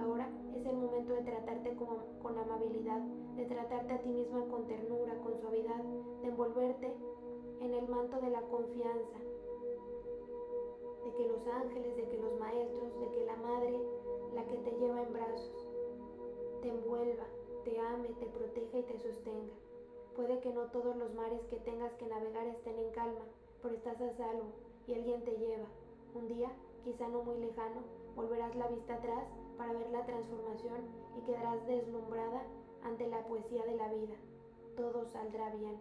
Ahora 0.00 0.28
es 0.56 0.66
el 0.66 0.76
momento 0.76 1.12
de 1.12 1.22
tratarte 1.22 1.76
con, 1.76 2.18
con 2.20 2.36
amabilidad, 2.36 3.00
de 3.36 3.46
tratarte 3.46 3.94
a 3.94 4.02
ti 4.02 4.08
misma 4.08 4.44
con 4.48 4.66
ternura, 4.66 5.14
con 5.20 5.36
suavidad, 5.36 5.82
de 6.22 6.28
envolverte 6.28 6.92
en 7.60 7.74
el 7.74 7.86
manto 7.86 8.20
de 8.20 8.30
la 8.30 8.42
confianza, 8.42 9.18
de 11.04 11.12
que 11.12 11.28
los 11.28 11.46
ángeles, 11.46 11.96
de 11.96 12.08
que 12.08 12.18
los 12.18 12.36
maestros, 12.40 13.00
de 13.00 13.10
que 13.12 13.24
la 13.24 13.36
madre, 13.36 13.80
la 14.34 14.44
que 14.46 14.56
te 14.56 14.70
lleva 14.78 15.00
en 15.00 15.12
brazos, 15.12 15.68
te 16.60 16.68
envuelva, 16.68 17.26
te 17.64 17.78
ame, 17.78 18.08
te 18.18 18.26
proteja 18.26 18.78
y 18.78 18.82
te 18.82 18.98
sostenga. 18.98 19.65
Puede 20.16 20.40
que 20.40 20.48
no 20.48 20.62
todos 20.68 20.96
los 20.96 21.12
mares 21.12 21.42
que 21.50 21.56
tengas 21.56 21.92
que 21.94 22.06
navegar 22.06 22.46
estén 22.46 22.78
en 22.78 22.90
calma, 22.92 23.20
pero 23.62 23.74
estás 23.74 24.00
a 24.00 24.16
salvo 24.16 24.46
y 24.86 24.94
alguien 24.94 25.22
te 25.24 25.32
lleva. 25.32 25.66
Un 26.14 26.26
día, 26.26 26.50
quizá 26.84 27.06
no 27.08 27.22
muy 27.22 27.38
lejano, 27.38 27.82
volverás 28.14 28.56
la 28.56 28.66
vista 28.68 28.94
atrás 28.94 29.28
para 29.58 29.74
ver 29.74 29.90
la 29.90 30.06
transformación 30.06 30.80
y 31.18 31.20
quedarás 31.26 31.66
deslumbrada 31.66 32.44
ante 32.82 33.06
la 33.08 33.26
poesía 33.26 33.66
de 33.66 33.76
la 33.76 33.92
vida. 33.92 34.14
Todo 34.74 35.04
saldrá 35.12 35.50
bien. 35.50 35.78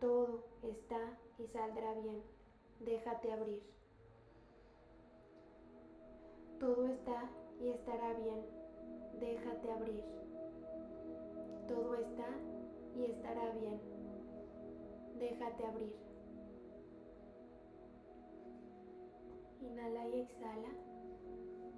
Todo 0.00 0.44
está 0.62 1.18
y 1.38 1.48
saldrá 1.48 1.94
bien. 1.94 2.22
Déjate 2.78 3.32
abrir. 3.32 3.62
Todo 6.60 6.86
está 6.86 7.28
y 7.60 7.70
estará 7.70 8.12
bien. 8.14 8.46
Déjate 9.18 9.72
abrir. 9.72 10.04
Todo 11.66 11.94
está 11.96 12.53
y 12.96 13.04
estará 13.04 13.50
bien. 13.52 13.80
Déjate 15.18 15.66
abrir. 15.66 15.96
Inhala 19.60 20.08
y 20.08 20.20
exhala. 20.20 20.68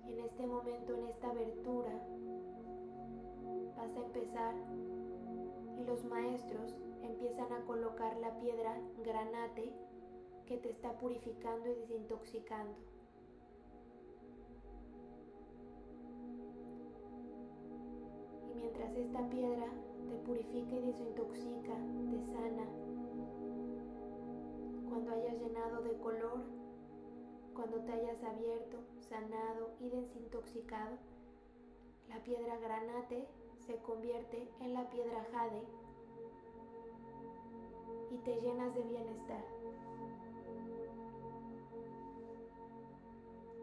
En 0.07 0.21
este 0.21 0.47
momento, 0.47 0.95
en 0.95 1.07
esta 1.07 1.31
abertura, 1.31 1.93
vas 3.77 3.97
a 3.97 4.07
empezar 4.07 4.55
y 5.79 5.85
los 5.85 6.05
maestros 6.05 6.75
empiezan 7.03 7.53
a 7.53 7.65
colocar 7.67 8.17
la 8.19 8.39
piedra 8.39 8.79
granate 9.05 9.73
que 10.47 10.59
te 10.59 10.71
está 10.71 10.93
purificando 10.99 11.69
y 11.69 11.75
desintoxicando. 11.75 12.75
Y 18.49 18.55
mientras 18.55 18.97
esta 18.97 19.29
piedra 19.29 19.67
te 20.09 20.17
purifica 20.19 20.77
y 20.77 20.83
desintoxica, 20.83 21.75
te 22.11 22.21
sana, 22.33 22.67
cuando 24.89 25.13
hayas 25.13 25.41
llenado 25.41 25.83
de 25.83 25.99
color, 25.99 26.41
cuando 27.55 27.81
te 27.81 27.93
hayas 27.93 28.23
abierto, 28.23 28.79
sanado 29.01 29.71
y 29.81 29.89
desintoxicado, 29.89 30.97
la 32.09 32.23
piedra 32.23 32.57
granate 32.59 33.27
se 33.67 33.77
convierte 33.79 34.49
en 34.61 34.75
la 34.75 34.89
piedra 34.91 35.27
jade 35.33 35.63
y 38.11 38.19
te 38.19 38.41
llenas 38.41 38.75
de 38.75 38.83
bienestar. 38.83 39.45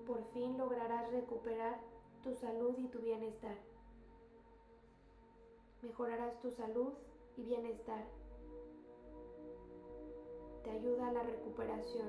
Por 0.05 0.23
fin 0.33 0.57
lograrás 0.57 1.09
recuperar 1.11 1.79
tu 2.21 2.33
salud 2.35 2.75
y 2.77 2.87
tu 2.87 2.99
bienestar. 2.99 3.72
Mejorarás 5.83 6.39
tu 6.39 6.49
salud 6.51 6.93
y 7.35 7.43
bienestar. 7.43 8.05
Te 10.63 10.69
ayuda 10.69 11.09
a 11.09 11.11
la 11.11 11.23
recuperación. 11.23 12.07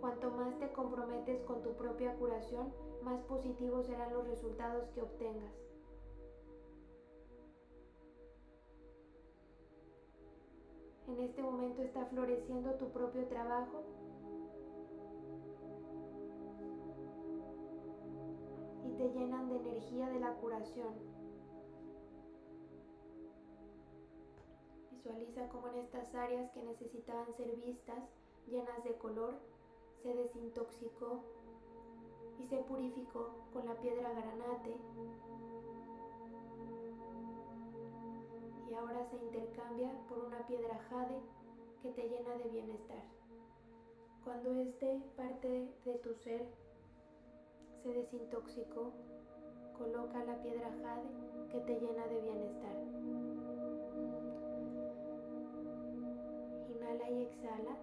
Cuanto 0.00 0.30
más 0.30 0.56
te 0.60 0.70
comprometes 0.70 1.42
con 1.42 1.62
tu 1.62 1.72
propia 1.74 2.14
curación, 2.14 2.72
más 3.02 3.20
positivos 3.22 3.86
serán 3.86 4.14
los 4.14 4.28
resultados 4.28 4.88
que 4.90 5.02
obtengas. 5.02 5.52
En 11.08 11.20
este 11.20 11.42
momento 11.42 11.82
está 11.82 12.06
floreciendo 12.06 12.74
tu 12.74 12.90
propio 12.90 13.26
trabajo. 13.26 13.82
Y 18.84 18.92
te 18.92 19.08
llenan 19.10 19.48
de 19.48 19.56
energía 19.56 20.08
de 20.08 20.20
la 20.20 20.34
curación. 20.34 21.17
Visualiza 25.08 25.48
cómo 25.48 25.68
en 25.68 25.76
estas 25.76 26.14
áreas 26.14 26.50
que 26.50 26.62
necesitaban 26.62 27.32
ser 27.34 27.56
vistas, 27.56 27.98
llenas 28.46 28.84
de 28.84 28.94
color, 28.98 29.38
se 30.02 30.14
desintoxicó 30.14 31.24
y 32.38 32.46
se 32.46 32.58
purificó 32.58 33.34
con 33.52 33.64
la 33.64 33.74
piedra 33.80 34.10
granate 34.10 34.76
y 38.68 38.74
ahora 38.74 39.02
se 39.06 39.16
intercambia 39.16 39.90
por 40.10 40.26
una 40.26 40.46
piedra 40.46 40.78
jade 40.90 41.20
que 41.82 41.90
te 41.92 42.02
llena 42.02 42.36
de 42.36 42.50
bienestar. 42.50 43.04
Cuando 44.24 44.52
este 44.60 45.00
parte 45.16 45.72
de 45.86 45.94
tu 46.00 46.14
ser 46.16 46.46
se 47.82 47.94
desintoxicó, 47.94 48.92
coloca 49.78 50.22
la 50.24 50.42
piedra 50.42 50.70
jade 50.82 51.48
que 51.50 51.60
te 51.60 51.80
llena 51.80 52.06
de 52.08 52.20
bienestar. 52.20 53.37
Inhala 56.88 57.10
y 57.10 57.22
exhala. 57.22 57.76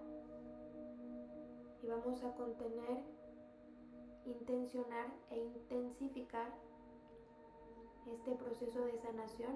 Y 1.80 1.86
vamos 1.86 2.24
a 2.24 2.34
contener, 2.34 3.04
intencionar 4.24 5.12
e 5.30 5.38
intensificar 5.38 6.52
este 8.12 8.34
proceso 8.34 8.84
de 8.84 8.98
sanación 8.98 9.54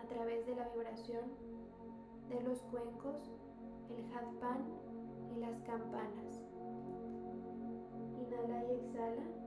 a 0.00 0.06
través 0.06 0.46
de 0.46 0.54
la 0.54 0.68
vibración 0.68 1.24
de 2.28 2.40
los 2.42 2.58
cuencos, 2.70 3.32
el 3.90 4.04
hadpan 4.14 4.64
y 5.34 5.40
las 5.40 5.60
campanas. 5.62 6.40
Inhala 8.16 8.64
y 8.64 8.72
exhala. 8.74 9.38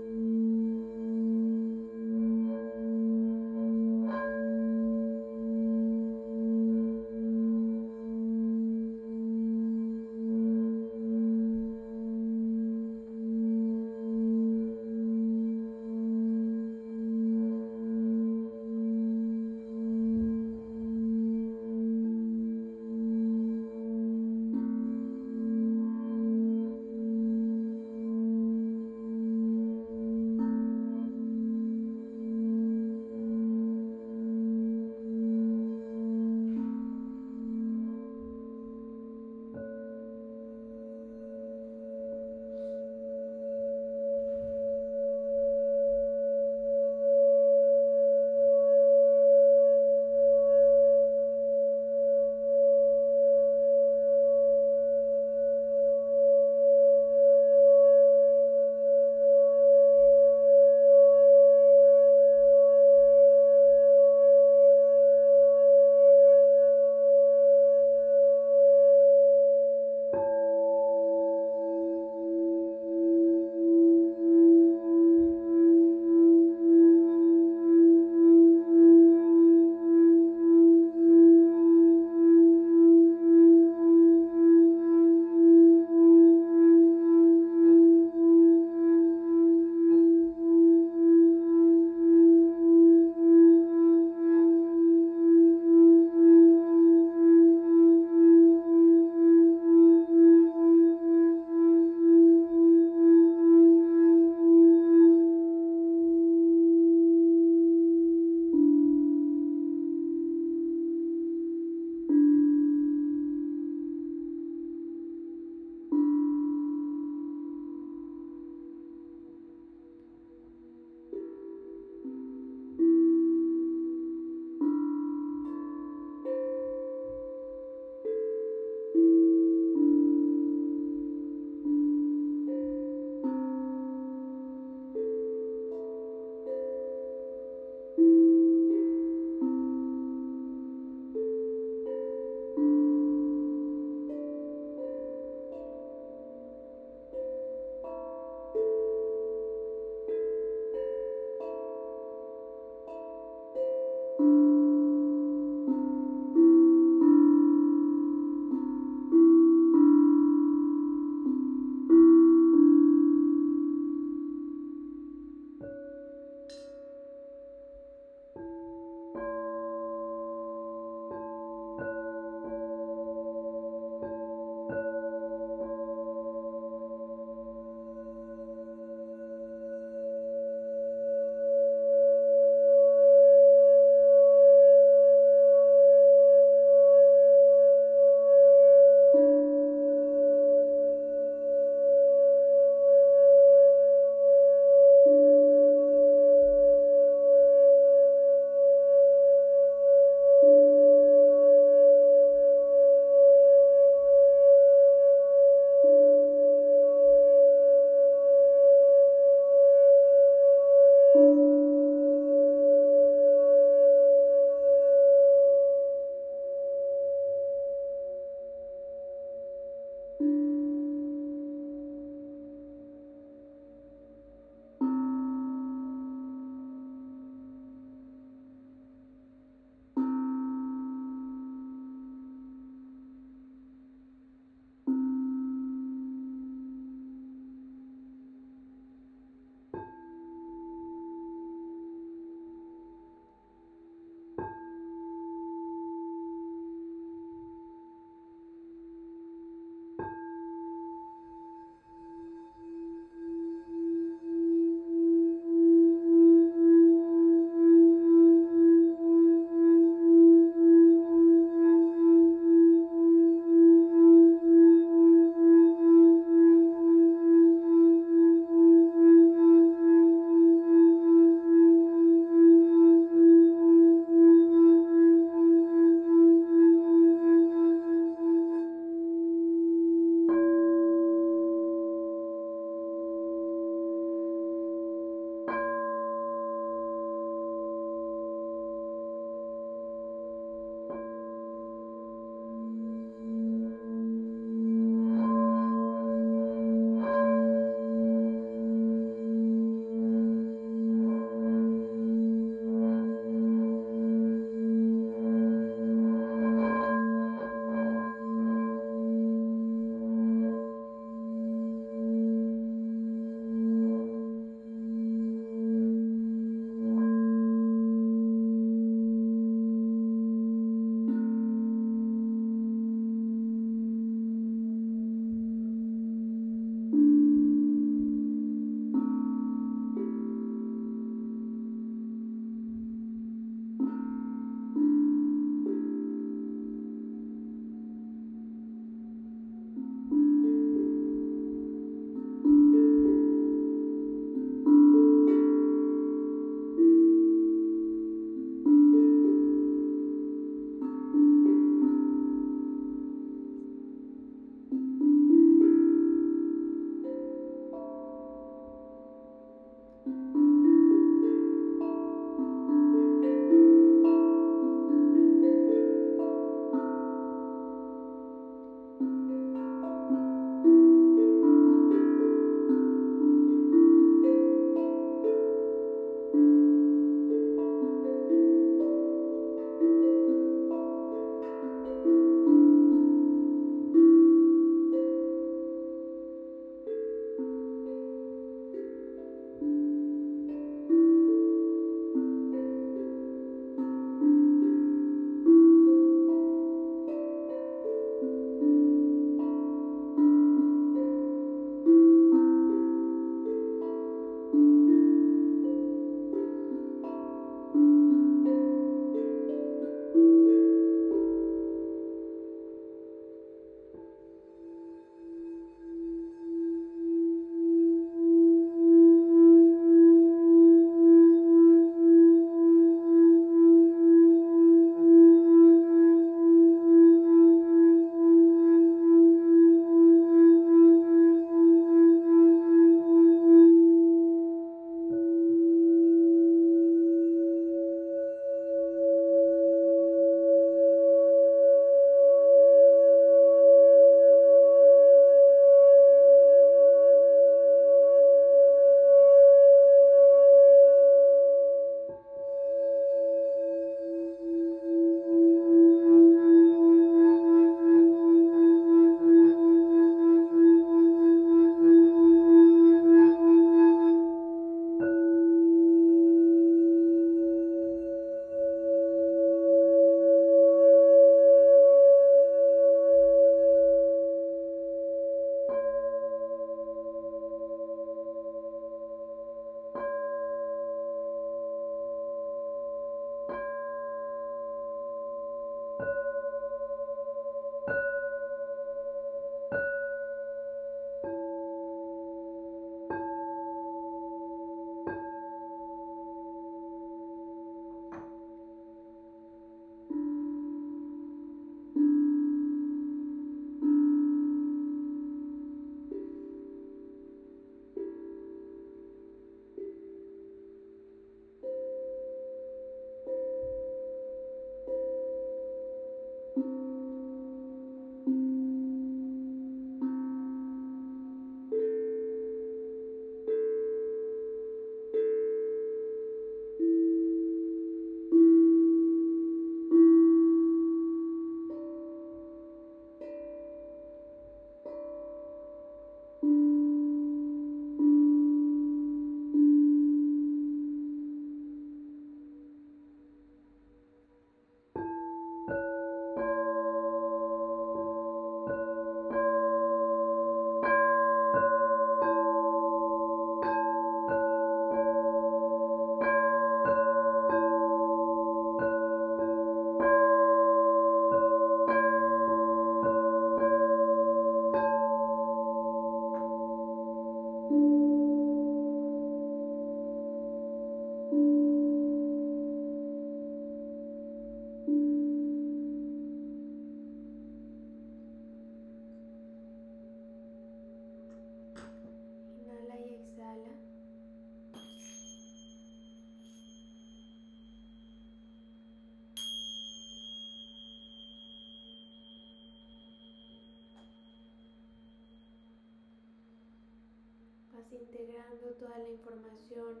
Vas 597.78 597.92
integrando 597.92 598.70
toda 598.80 598.98
la 598.98 599.08
información, 599.08 600.00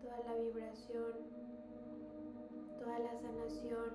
toda 0.00 0.18
la 0.20 0.34
vibración, 0.36 1.12
toda 2.78 2.98
la 3.00 3.14
sanación. 3.20 3.90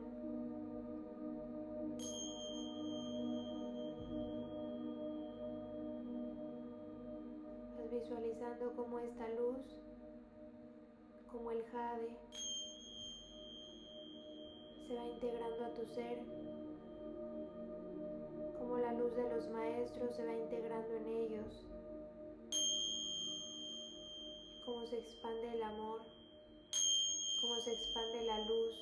Visualizando 7.92 8.76
cómo 8.76 9.00
esta 9.00 9.28
luz, 9.30 9.76
como 11.32 11.50
el 11.50 11.64
jade, 11.72 12.16
se 14.88 14.94
va 14.94 15.06
integrando 15.08 15.66
a 15.66 15.74
tu 15.74 15.86
ser, 15.88 16.20
como 18.60 18.78
la 18.78 18.94
luz 18.94 19.16
de 19.16 19.28
los 19.28 19.50
maestros 19.50 20.16
se 20.16 20.24
va 20.24 20.36
integrando 20.36 20.94
en 20.94 21.08
ellos, 21.08 21.67
cómo 24.68 24.86
se 24.86 24.98
expande 25.00 25.54
el 25.54 25.64
amor, 25.64 26.02
cómo 27.42 27.56
se 27.56 27.72
expande 27.72 28.26
la 28.26 28.40
luz, 28.40 28.76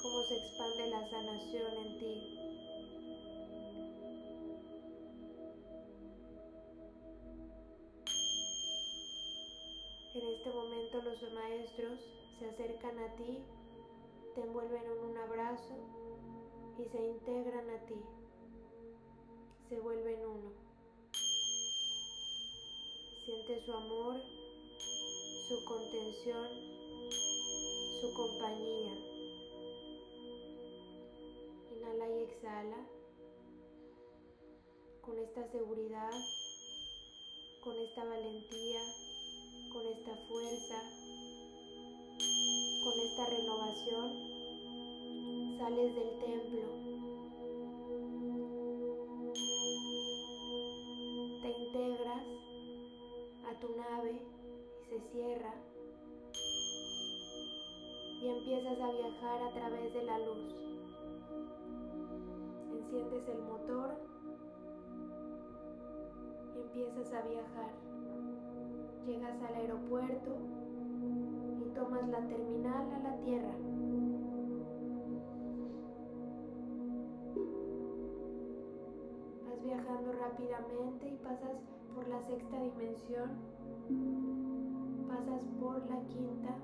cómo 0.00 0.22
se 0.22 0.36
expande 0.36 0.86
la 0.86 1.10
sanación 1.10 1.72
en 1.76 1.98
ti. 1.98 2.36
En 10.14 10.28
este 10.34 10.50
momento 10.50 11.02
los 11.02 11.32
maestros 11.32 11.98
se 12.38 12.48
acercan 12.48 12.96
a 13.00 13.16
ti 13.16 13.42
te 14.36 14.42
envuelven 14.42 14.84
en 14.84 15.10
un 15.10 15.16
abrazo 15.18 15.74
y 16.78 16.84
se 16.84 17.04
integran 17.04 17.68
a 17.68 17.86
ti, 17.86 18.00
se 19.68 19.80
vuelven 19.80 20.20
uno. 20.24 20.69
Siente 23.30 23.64
su 23.64 23.72
amor, 23.72 24.20
su 25.46 25.64
contención, 25.64 26.48
su 28.00 28.12
compañía. 28.12 28.92
Inhala 31.70 32.08
y 32.10 32.22
exhala 32.24 32.88
con 35.00 35.16
esta 35.20 35.48
seguridad, 35.52 36.10
con 37.62 37.78
esta 37.78 38.04
valentía, 38.04 38.82
con 39.74 39.86
esta 39.86 40.16
fuerza 40.26 40.82
con 42.82 42.98
esta 42.98 43.26
renovación 43.26 44.08
sales 45.56 45.94
del 45.94 46.18
templo. 46.18 46.66
Te 51.42 51.48
integras 51.48 52.49
tu 53.60 53.76
nave 53.76 54.22
y 54.80 54.84
se 54.88 55.00
cierra. 55.12 55.54
Y 58.20 58.28
empiezas 58.28 58.80
a 58.80 58.90
viajar 58.90 59.42
a 59.42 59.52
través 59.52 59.94
de 59.94 60.02
la 60.02 60.18
luz. 60.18 60.54
Enciendes 62.72 63.28
el 63.28 63.42
motor 63.42 63.94
y 66.54 66.60
empiezas 66.60 67.12
a 67.12 67.22
viajar. 67.22 67.72
Llegas 69.06 69.42
al 69.42 69.54
aeropuerto 69.54 70.36
tomas 71.74 72.08
la 72.08 72.20
terminal 72.26 72.92
a 72.92 72.98
la 72.98 73.16
Tierra. 73.24 73.54
Vas 79.46 79.62
viajando 79.62 80.12
rápidamente 80.12 81.08
y 81.08 81.16
pasas 81.16 81.56
por 81.94 82.06
la 82.08 82.20
sexta 82.26 82.60
dimensión, 82.60 83.30
pasas 85.08 85.44
por 85.60 85.78
la 85.88 86.00
quinta, 86.08 86.56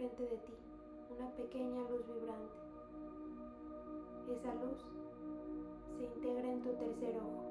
enfrente 0.00 0.22
de 0.22 0.38
ti, 0.38 0.52
una 1.14 1.28
pequeña 1.32 1.80
luz 1.90 2.06
vibrante. 2.06 2.54
Esa 4.32 4.54
luz 4.54 4.78
se 5.98 6.04
integra 6.04 6.50
en 6.50 6.62
tu 6.62 6.70
tercer 6.70 7.16
ojo. 7.18 7.50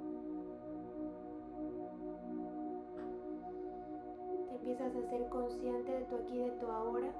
empiezas 4.52 4.95
a 4.95 5.10
ser 5.10 5.30
consciente 5.30 5.91
de 5.91 6.06
tu 6.06 6.16
aquí, 6.16 6.38
de 6.38 6.52
tu 6.52 6.68
ahora, 6.68 7.12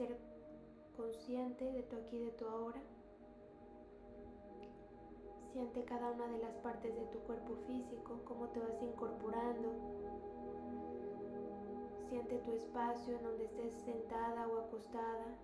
Hacer 0.00 0.16
consciente 0.96 1.62
de 1.72 1.82
tu 1.82 1.96
aquí, 1.96 2.18
de 2.18 2.30
tu 2.30 2.46
ahora. 2.46 2.80
Siente 5.52 5.84
cada 5.84 6.12
una 6.12 6.26
de 6.26 6.38
las 6.38 6.54
partes 6.62 6.96
de 6.96 7.04
tu 7.12 7.18
cuerpo 7.18 7.54
físico, 7.66 8.18
cómo 8.24 8.48
te 8.48 8.60
vas 8.60 8.82
incorporando, 8.82 9.68
Siente 12.08 12.38
tu 12.38 12.52
espacio 12.52 13.14
en 13.14 13.22
donde 13.22 13.44
estés 13.44 13.74
sentada 13.84 14.48
o 14.48 14.60
acostada. 14.60 15.36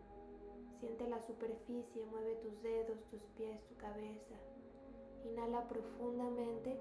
Siente 0.80 1.06
la 1.06 1.20
superficie, 1.20 2.06
mueve 2.06 2.36
tus 2.36 2.62
dedos, 2.62 3.04
tus 3.10 3.20
pies, 3.36 3.62
tu 3.68 3.76
cabeza. 3.76 4.36
Inhala 5.26 5.68
profundamente 5.68 6.80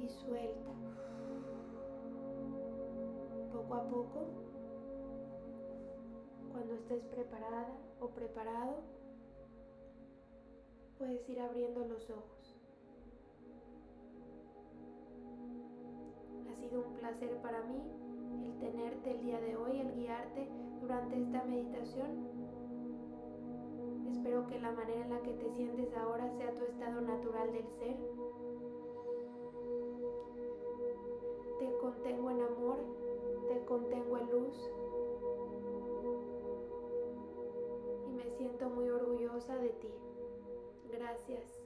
y 0.00 0.08
suelta. 0.08 0.72
Poco 3.52 3.74
a 3.74 3.82
poco, 3.84 4.51
cuando 6.62 6.76
estés 6.76 7.02
preparada 7.06 7.66
o 7.98 8.06
preparado, 8.10 8.84
puedes 10.96 11.28
ir 11.28 11.40
abriendo 11.40 11.84
los 11.88 12.08
ojos. 12.08 12.56
Ha 16.48 16.54
sido 16.60 16.86
un 16.86 16.94
placer 16.98 17.36
para 17.42 17.64
mí 17.64 17.82
el 18.44 18.60
tenerte 18.60 19.10
el 19.10 19.22
día 19.22 19.40
de 19.40 19.56
hoy, 19.56 19.80
el 19.80 19.92
guiarte 19.96 20.48
durante 20.80 21.20
esta 21.20 21.42
meditación. 21.42 22.28
Espero 24.12 24.46
que 24.46 24.60
la 24.60 24.70
manera 24.70 25.04
en 25.04 25.10
la 25.10 25.20
que 25.22 25.32
te 25.32 25.50
sientes 25.56 25.92
ahora 25.96 26.30
sea 26.36 26.54
tu 26.54 26.62
estado 26.62 27.00
natural 27.00 27.52
del 27.52 27.66
ser. 27.80 27.96
Te 31.58 31.76
contengo 31.78 32.30
en 32.30 32.40
amor, 32.40 32.78
te 33.48 33.64
contengo 33.64 34.18
en 34.18 34.30
luz. 34.30 34.91
Me 38.24 38.30
siento 38.36 38.68
muy 38.70 38.88
orgullosa 38.88 39.56
de 39.56 39.70
ti. 39.70 39.88
Gracias. 40.90 41.61